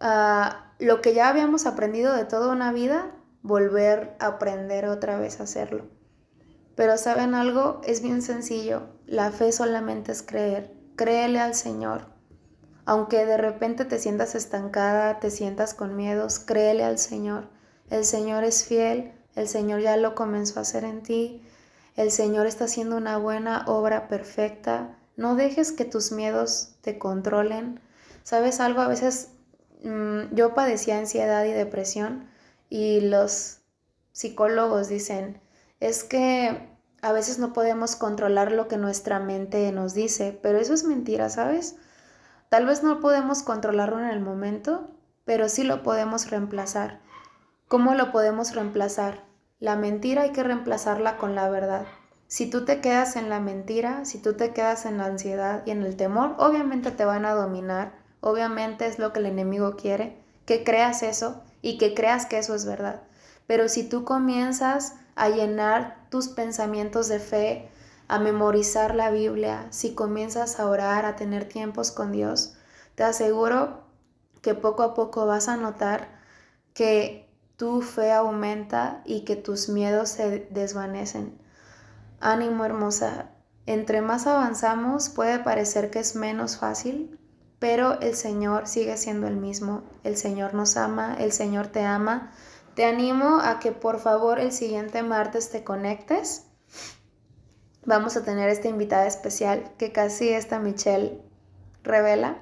[0.00, 5.44] lo que ya habíamos aprendido de toda una vida, volver a aprender otra vez a
[5.44, 5.86] hacerlo.
[6.74, 8.82] Pero saben algo, es bien sencillo.
[9.06, 10.74] La fe solamente es creer.
[10.96, 12.06] Créele al Señor.
[12.84, 17.48] Aunque de repente te sientas estancada, te sientas con miedos, créele al Señor.
[17.90, 21.46] El Señor es fiel, el Señor ya lo comenzó a hacer en ti,
[21.96, 24.98] el Señor está haciendo una buena obra perfecta.
[25.16, 27.80] No dejes que tus miedos te controlen.
[28.22, 28.82] ¿Sabes algo?
[28.82, 29.30] A veces
[29.86, 32.28] mm, yo padecía ansiedad y depresión
[32.68, 33.58] y los
[34.12, 35.40] psicólogos dicen,
[35.80, 36.68] es que
[37.02, 41.28] a veces no podemos controlar lo que nuestra mente nos dice, pero eso es mentira,
[41.28, 41.76] ¿sabes?
[42.48, 44.90] Tal vez no podemos controlarlo en el momento,
[45.24, 47.00] pero sí lo podemos reemplazar.
[47.68, 49.24] ¿Cómo lo podemos reemplazar?
[49.58, 51.86] La mentira hay que reemplazarla con la verdad.
[52.28, 55.70] Si tú te quedas en la mentira, si tú te quedas en la ansiedad y
[55.70, 60.16] en el temor, obviamente te van a dominar, obviamente es lo que el enemigo quiere,
[60.44, 63.02] que creas eso y que creas que eso es verdad.
[63.46, 67.68] Pero si tú comienzas a llenar tus pensamientos de fe,
[68.08, 72.54] a memorizar la Biblia, si comienzas a orar, a tener tiempos con Dios,
[72.94, 73.84] te aseguro
[74.42, 76.08] que poco a poco vas a notar
[76.72, 81.36] que tu fe aumenta y que tus miedos se desvanecen.
[82.20, 83.30] Ánimo hermosa,
[83.66, 87.18] entre más avanzamos puede parecer que es menos fácil,
[87.66, 89.82] pero el Señor sigue siendo el mismo.
[90.04, 92.30] El Señor nos ama, el Señor te ama.
[92.76, 96.44] Te animo a que por favor el siguiente martes te conectes.
[97.84, 101.20] Vamos a tener esta invitada especial que casi esta Michelle
[101.82, 102.38] revela,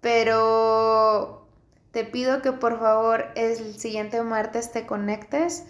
[0.00, 1.46] pero
[1.90, 5.64] te pido que por favor el siguiente martes te conectes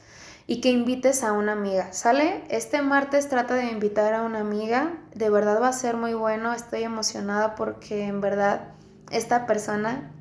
[0.46, 2.44] y que invites a una amiga, ¿sale?
[2.48, 6.52] Este martes trata de invitar a una amiga, de verdad va a ser muy bueno,
[6.52, 8.73] estoy emocionada porque en verdad
[9.10, 10.12] esta persona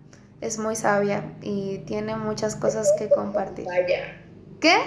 [0.41, 3.65] es muy sabia y tiene muchas cosas que compartir.
[3.65, 4.21] Falla.
[4.59, 4.77] ¿Qué?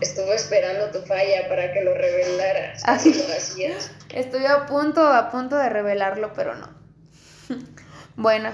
[0.00, 2.82] Estuvo esperando tu falla para que lo revelaras.
[2.84, 3.14] Ay.
[3.14, 3.90] Lo hacías.
[4.14, 6.68] Estoy a punto, a punto de revelarlo, pero no.
[8.16, 8.50] bueno.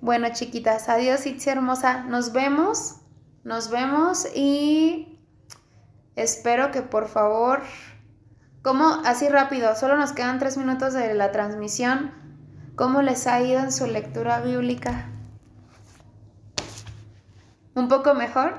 [0.00, 2.02] Bueno, chiquitas, adiós, Itzi hermosa.
[2.04, 2.96] Nos vemos.
[3.42, 5.18] Nos vemos y
[6.16, 7.62] espero que por favor,
[8.64, 12.12] como así rápido, solo nos quedan tres minutos de la transmisión.
[12.76, 15.10] ¿Cómo les ha ido en su lectura bíblica?
[17.74, 18.56] ¿Un poco mejor?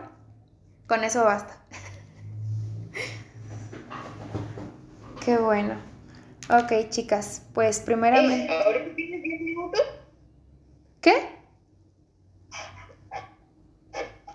[0.88, 1.58] Con eso basta.
[5.26, 5.74] Qué bueno.
[6.51, 8.53] Ok, chicas, pues primeramente...
[8.53, 9.82] Eh, ¿Ahorita tienes 10 minutos?
[11.01, 11.14] ¿Qué?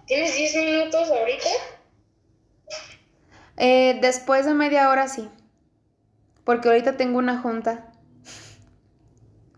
[0.07, 1.49] ¿Tienes 10 minutos ahorita?
[3.57, 5.31] Eh, después de media hora sí.
[6.51, 7.93] Porque ahorita tengo una junta.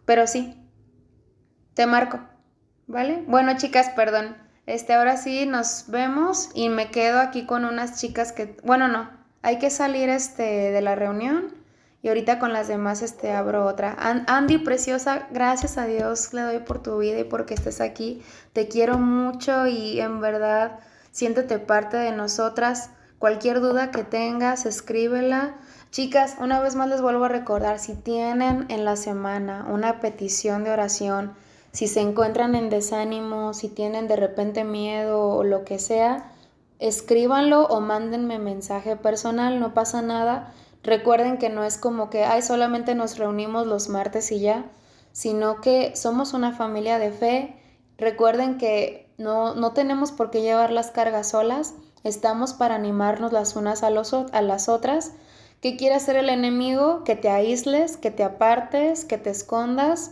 [0.04, 0.62] Pero sí.
[1.72, 2.20] Te marco.
[2.86, 3.24] ¿Vale?
[3.26, 4.36] Bueno, chicas, perdón.
[4.66, 9.08] Este, ahora sí nos vemos y me quedo aquí con unas chicas que, bueno, no,
[9.40, 11.54] hay que salir este de la reunión
[12.02, 13.96] y ahorita con las demás este abro otra.
[13.98, 18.22] An- Andy preciosa, gracias a Dios le doy por tu vida y porque estés aquí.
[18.52, 20.80] Te quiero mucho y en verdad
[21.10, 22.90] siéntete parte de nosotras.
[23.18, 25.54] Cualquier duda que tengas, escríbela.
[25.92, 30.64] Chicas, una vez más les vuelvo a recordar, si tienen en la semana una petición
[30.64, 31.34] de oración,
[31.72, 36.32] si se encuentran en desánimo, si tienen de repente miedo o lo que sea,
[36.78, 40.54] escríbanlo o mándenme mensaje personal, no pasa nada.
[40.82, 44.64] Recuerden que no es como que, ay, solamente nos reunimos los martes y ya,
[45.12, 47.56] sino que somos una familia de fe.
[47.98, 53.56] Recuerden que no, no tenemos por qué llevar las cargas solas, estamos para animarnos las
[53.56, 55.12] unas a, las otras.
[55.62, 57.04] ¿Qué quiere hacer el enemigo?
[57.04, 60.10] Que te aísles, que te apartes, que te escondas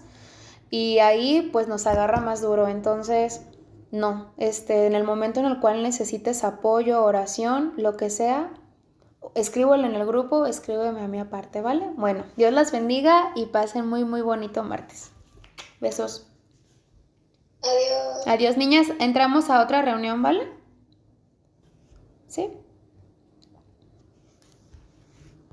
[0.70, 2.68] y ahí pues nos agarra más duro.
[2.68, 3.42] Entonces,
[3.90, 8.52] no, este, en el momento en el cual necesites apoyo, oración, lo que sea,
[9.34, 11.90] escríbelo en el grupo, escríbeme a mí aparte, ¿vale?
[11.96, 15.10] Bueno, Dios las bendiga y pasen muy, muy bonito martes.
[15.80, 16.28] Besos.
[17.64, 18.26] Adiós.
[18.28, 18.86] Adiós, niñas.
[19.00, 20.48] Entramos a otra reunión, ¿vale?
[22.28, 22.50] ¿Sí?